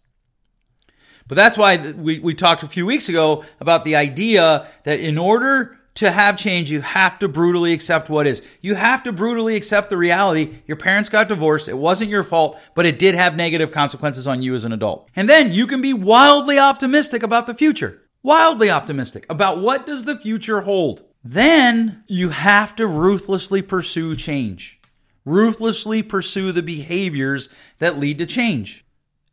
But 1.29 1.37
that's 1.37 1.57
why 1.57 1.93
we, 1.93 2.19
we 2.19 2.35
talked 2.35 2.65
a 2.65 2.69
few 2.69 2.85
weeks 2.85 3.09
ago 3.09 3.45
about 3.61 3.85
the 3.85 3.95
idea 3.95 4.67
that 4.83 4.99
in 4.99 5.19
order 5.19 5.79
to 5.97 6.11
have 6.11 6.37
change, 6.37 6.71
you 6.71 6.81
have 6.81 7.19
to 7.21 7.29
brutally 7.29 7.73
accept 7.73 8.11
what 8.11 8.27
is. 8.27 8.43
You 8.61 8.75
have 8.75 9.05
to 9.05 9.13
brutally 9.13 9.55
accept 9.55 9.91
the 9.91 9.97
reality 9.97 10.59
your 10.67 10.77
parents 10.77 11.09
got 11.09 11.29
divorced. 11.29 11.69
It 11.69 11.79
wasn't 11.79 12.11
your 12.11 12.25
fault, 12.25 12.61
but 12.75 12.87
it 12.87 12.99
did 12.99 13.15
have 13.15 13.37
negative 13.37 13.71
consequences 13.71 14.27
on 14.27 14.43
you 14.43 14.55
as 14.55 14.65
an 14.65 14.73
adult. 14.73 15.09
And 15.15 15.29
then 15.29 15.53
you 15.53 15.67
can 15.67 15.81
be 15.81 15.93
wildly 15.93 16.59
optimistic 16.59 17.23
about 17.23 17.47
the 17.47 17.55
future. 17.55 18.03
Wildly 18.23 18.71
optimistic 18.71 19.27
about 19.29 19.61
what 19.61 19.87
does 19.87 20.05
the 20.05 20.19
future 20.19 20.63
hold. 20.63 21.05
Then 21.23 22.03
you 22.09 22.31
have 22.31 22.75
to 22.77 22.87
ruthlessly 22.87 23.63
pursue 23.63 24.17
change. 24.17 24.81
Ruthlessly 25.25 26.03
pursue 26.03 26.51
the 26.51 26.63
behaviors 26.63 27.49
that 27.79 27.99
lead 27.99 28.19
to 28.19 28.27
change. 28.27 28.85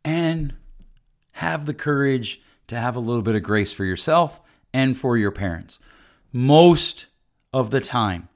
And 0.04 0.54
have 1.32 1.66
the 1.66 1.74
courage 1.74 2.40
to 2.68 2.78
have 2.78 2.94
a 2.94 3.00
little 3.00 3.22
bit 3.22 3.34
of 3.34 3.42
grace 3.42 3.72
for 3.72 3.84
yourself 3.84 4.40
and 4.72 4.96
for 4.96 5.16
your 5.16 5.30
parents 5.30 5.78
most 6.32 7.06
of 7.52 7.70
the 7.70 7.80
time, 7.80 8.28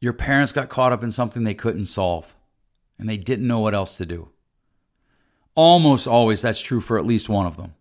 your 0.00 0.12
parents 0.12 0.52
got 0.52 0.68
caught 0.68 0.92
up 0.92 1.02
in 1.02 1.10
something 1.10 1.44
they 1.44 1.54
couldn't 1.54 1.86
solve 1.86 2.36
and 2.98 3.08
they 3.08 3.16
didn't 3.16 3.46
know 3.46 3.60
what 3.60 3.74
else 3.74 3.96
to 3.98 4.06
do. 4.06 4.30
Almost 5.54 6.06
always, 6.06 6.42
that's 6.42 6.60
true 6.60 6.80
for 6.80 6.98
at 6.98 7.06
least 7.06 7.28
one 7.28 7.46
of 7.46 7.56
them. 7.56 7.74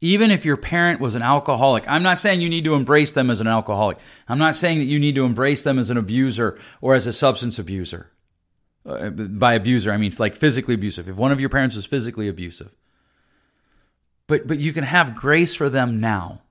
Even 0.00 0.32
if 0.32 0.44
your 0.44 0.56
parent 0.56 1.00
was 1.00 1.14
an 1.14 1.22
alcoholic, 1.22 1.84
I'm 1.86 2.02
not 2.02 2.18
saying 2.18 2.40
you 2.40 2.48
need 2.48 2.64
to 2.64 2.74
embrace 2.74 3.12
them 3.12 3.30
as 3.30 3.40
an 3.40 3.46
alcoholic. 3.46 3.98
I'm 4.28 4.38
not 4.38 4.56
saying 4.56 4.78
that 4.78 4.86
you 4.86 4.98
need 4.98 5.14
to 5.14 5.24
embrace 5.24 5.62
them 5.62 5.78
as 5.78 5.90
an 5.90 5.96
abuser 5.96 6.58
or 6.80 6.96
as 6.96 7.06
a 7.06 7.12
substance 7.12 7.58
abuser. 7.58 8.10
Uh, 8.84 9.10
by 9.10 9.54
abuser, 9.54 9.92
I 9.92 9.96
mean 9.96 10.12
like 10.18 10.34
physically 10.34 10.74
abusive. 10.74 11.08
If 11.08 11.14
one 11.14 11.30
of 11.30 11.38
your 11.38 11.48
parents 11.48 11.76
is 11.76 11.86
physically 11.86 12.26
abusive, 12.26 12.74
but 14.26 14.48
but 14.48 14.58
you 14.58 14.72
can 14.72 14.82
have 14.82 15.14
grace 15.14 15.54
for 15.54 15.70
them 15.70 16.00
now 16.00 16.42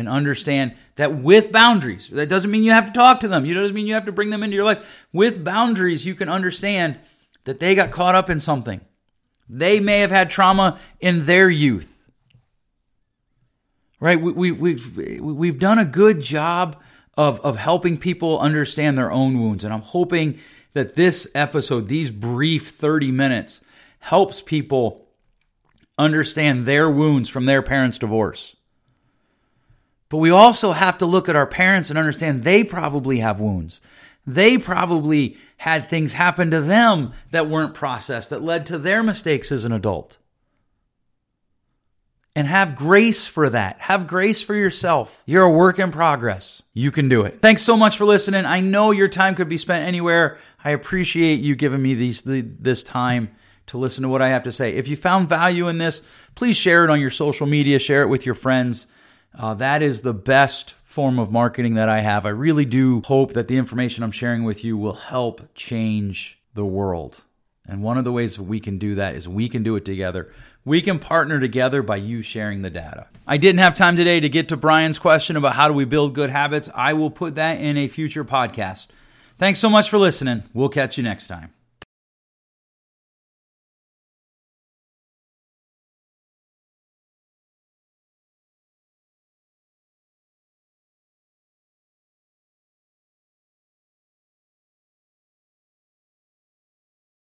and 0.00 0.08
understand 0.08 0.74
that 0.96 1.14
with 1.14 1.52
boundaries, 1.52 2.08
that 2.08 2.28
doesn't 2.28 2.50
mean 2.50 2.64
you 2.64 2.72
have 2.72 2.86
to 2.86 2.92
talk 2.92 3.20
to 3.20 3.28
them. 3.28 3.44
It 3.44 3.54
doesn't 3.54 3.74
mean 3.74 3.86
you 3.86 3.94
have 3.94 4.06
to 4.06 4.12
bring 4.12 4.30
them 4.30 4.42
into 4.42 4.56
your 4.56 4.64
life. 4.64 5.06
With 5.12 5.44
boundaries, 5.44 6.06
you 6.06 6.14
can 6.14 6.30
understand 6.30 6.98
that 7.44 7.60
they 7.60 7.74
got 7.74 7.90
caught 7.90 8.14
up 8.14 8.30
in 8.30 8.40
something. 8.40 8.80
They 9.48 9.78
may 9.78 10.00
have 10.00 10.10
had 10.10 10.30
trauma 10.30 10.80
in 11.00 11.26
their 11.26 11.50
youth. 11.50 12.08
Right? 14.00 14.20
We, 14.20 14.32
we, 14.32 14.50
we've, 14.52 15.20
we've 15.20 15.58
done 15.58 15.78
a 15.78 15.84
good 15.84 16.22
job 16.22 16.80
of, 17.16 17.38
of 17.40 17.56
helping 17.56 17.98
people 17.98 18.38
understand 18.38 18.96
their 18.96 19.12
own 19.12 19.38
wounds. 19.38 19.62
And 19.62 19.72
I'm 19.74 19.82
hoping 19.82 20.38
that 20.72 20.94
this 20.94 21.28
episode, 21.34 21.88
these 21.88 22.10
brief 22.10 22.70
30 22.70 23.12
minutes, 23.12 23.60
helps 23.98 24.40
people 24.40 25.08
understand 25.98 26.64
their 26.64 26.90
wounds 26.90 27.28
from 27.28 27.44
their 27.44 27.60
parents' 27.60 27.98
divorce. 27.98 28.56
But 30.10 30.18
we 30.18 30.30
also 30.30 30.72
have 30.72 30.98
to 30.98 31.06
look 31.06 31.28
at 31.28 31.36
our 31.36 31.46
parents 31.46 31.88
and 31.88 31.98
understand 31.98 32.42
they 32.42 32.62
probably 32.62 33.20
have 33.20 33.40
wounds. 33.40 33.80
They 34.26 34.58
probably 34.58 35.38
had 35.58 35.88
things 35.88 36.12
happen 36.12 36.50
to 36.50 36.60
them 36.60 37.12
that 37.30 37.48
weren't 37.48 37.74
processed 37.74 38.28
that 38.30 38.42
led 38.42 38.66
to 38.66 38.76
their 38.76 39.02
mistakes 39.02 39.50
as 39.50 39.64
an 39.64 39.72
adult. 39.72 40.18
And 42.36 42.46
have 42.46 42.76
grace 42.76 43.26
for 43.26 43.50
that. 43.50 43.80
Have 43.80 44.06
grace 44.06 44.42
for 44.42 44.54
yourself. 44.54 45.22
You're 45.26 45.44
a 45.44 45.50
work 45.50 45.78
in 45.78 45.90
progress. 45.90 46.62
You 46.74 46.90
can 46.90 47.08
do 47.08 47.22
it. 47.22 47.40
Thanks 47.40 47.62
so 47.62 47.76
much 47.76 47.96
for 47.96 48.04
listening. 48.04 48.46
I 48.46 48.60
know 48.60 48.90
your 48.90 49.08
time 49.08 49.34
could 49.34 49.48
be 49.48 49.58
spent 49.58 49.86
anywhere. 49.86 50.38
I 50.64 50.70
appreciate 50.70 51.40
you 51.40 51.56
giving 51.56 51.82
me 51.82 51.94
these 51.94 52.22
this 52.22 52.82
time 52.82 53.30
to 53.66 53.78
listen 53.78 54.02
to 54.02 54.08
what 54.08 54.22
I 54.22 54.28
have 54.28 54.42
to 54.44 54.52
say. 54.52 54.74
If 54.74 54.88
you 54.88 54.96
found 54.96 55.28
value 55.28 55.68
in 55.68 55.78
this, 55.78 56.02
please 56.34 56.56
share 56.56 56.84
it 56.84 56.90
on 56.90 57.00
your 57.00 57.10
social 57.10 57.46
media, 57.46 57.78
share 57.78 58.02
it 58.02 58.08
with 58.08 58.26
your 58.26 58.34
friends. 58.34 58.86
Uh, 59.36 59.54
that 59.54 59.82
is 59.82 60.00
the 60.00 60.14
best 60.14 60.72
form 60.82 61.18
of 61.18 61.30
marketing 61.30 61.74
that 61.74 61.88
I 61.88 62.00
have. 62.00 62.26
I 62.26 62.30
really 62.30 62.64
do 62.64 63.00
hope 63.04 63.32
that 63.34 63.48
the 63.48 63.56
information 63.56 64.02
I'm 64.02 64.10
sharing 64.10 64.44
with 64.44 64.64
you 64.64 64.76
will 64.76 64.94
help 64.94 65.54
change 65.54 66.40
the 66.54 66.64
world. 66.64 67.22
And 67.66 67.82
one 67.82 67.98
of 67.98 68.04
the 68.04 68.12
ways 68.12 68.38
we 68.40 68.58
can 68.58 68.78
do 68.78 68.96
that 68.96 69.14
is 69.14 69.28
we 69.28 69.48
can 69.48 69.62
do 69.62 69.76
it 69.76 69.84
together. 69.84 70.32
We 70.64 70.80
can 70.82 70.98
partner 70.98 71.38
together 71.38 71.82
by 71.82 71.96
you 71.96 72.22
sharing 72.22 72.62
the 72.62 72.70
data. 72.70 73.06
I 73.26 73.36
didn't 73.36 73.60
have 73.60 73.76
time 73.76 73.96
today 73.96 74.18
to 74.18 74.28
get 74.28 74.48
to 74.48 74.56
Brian's 74.56 74.98
question 74.98 75.36
about 75.36 75.54
how 75.54 75.68
do 75.68 75.74
we 75.74 75.84
build 75.84 76.14
good 76.14 76.30
habits. 76.30 76.68
I 76.74 76.94
will 76.94 77.10
put 77.10 77.36
that 77.36 77.60
in 77.60 77.76
a 77.76 77.86
future 77.86 78.24
podcast. 78.24 78.88
Thanks 79.38 79.60
so 79.60 79.70
much 79.70 79.88
for 79.88 79.98
listening. 79.98 80.42
We'll 80.52 80.68
catch 80.68 80.98
you 80.98 81.04
next 81.04 81.28
time. 81.28 81.52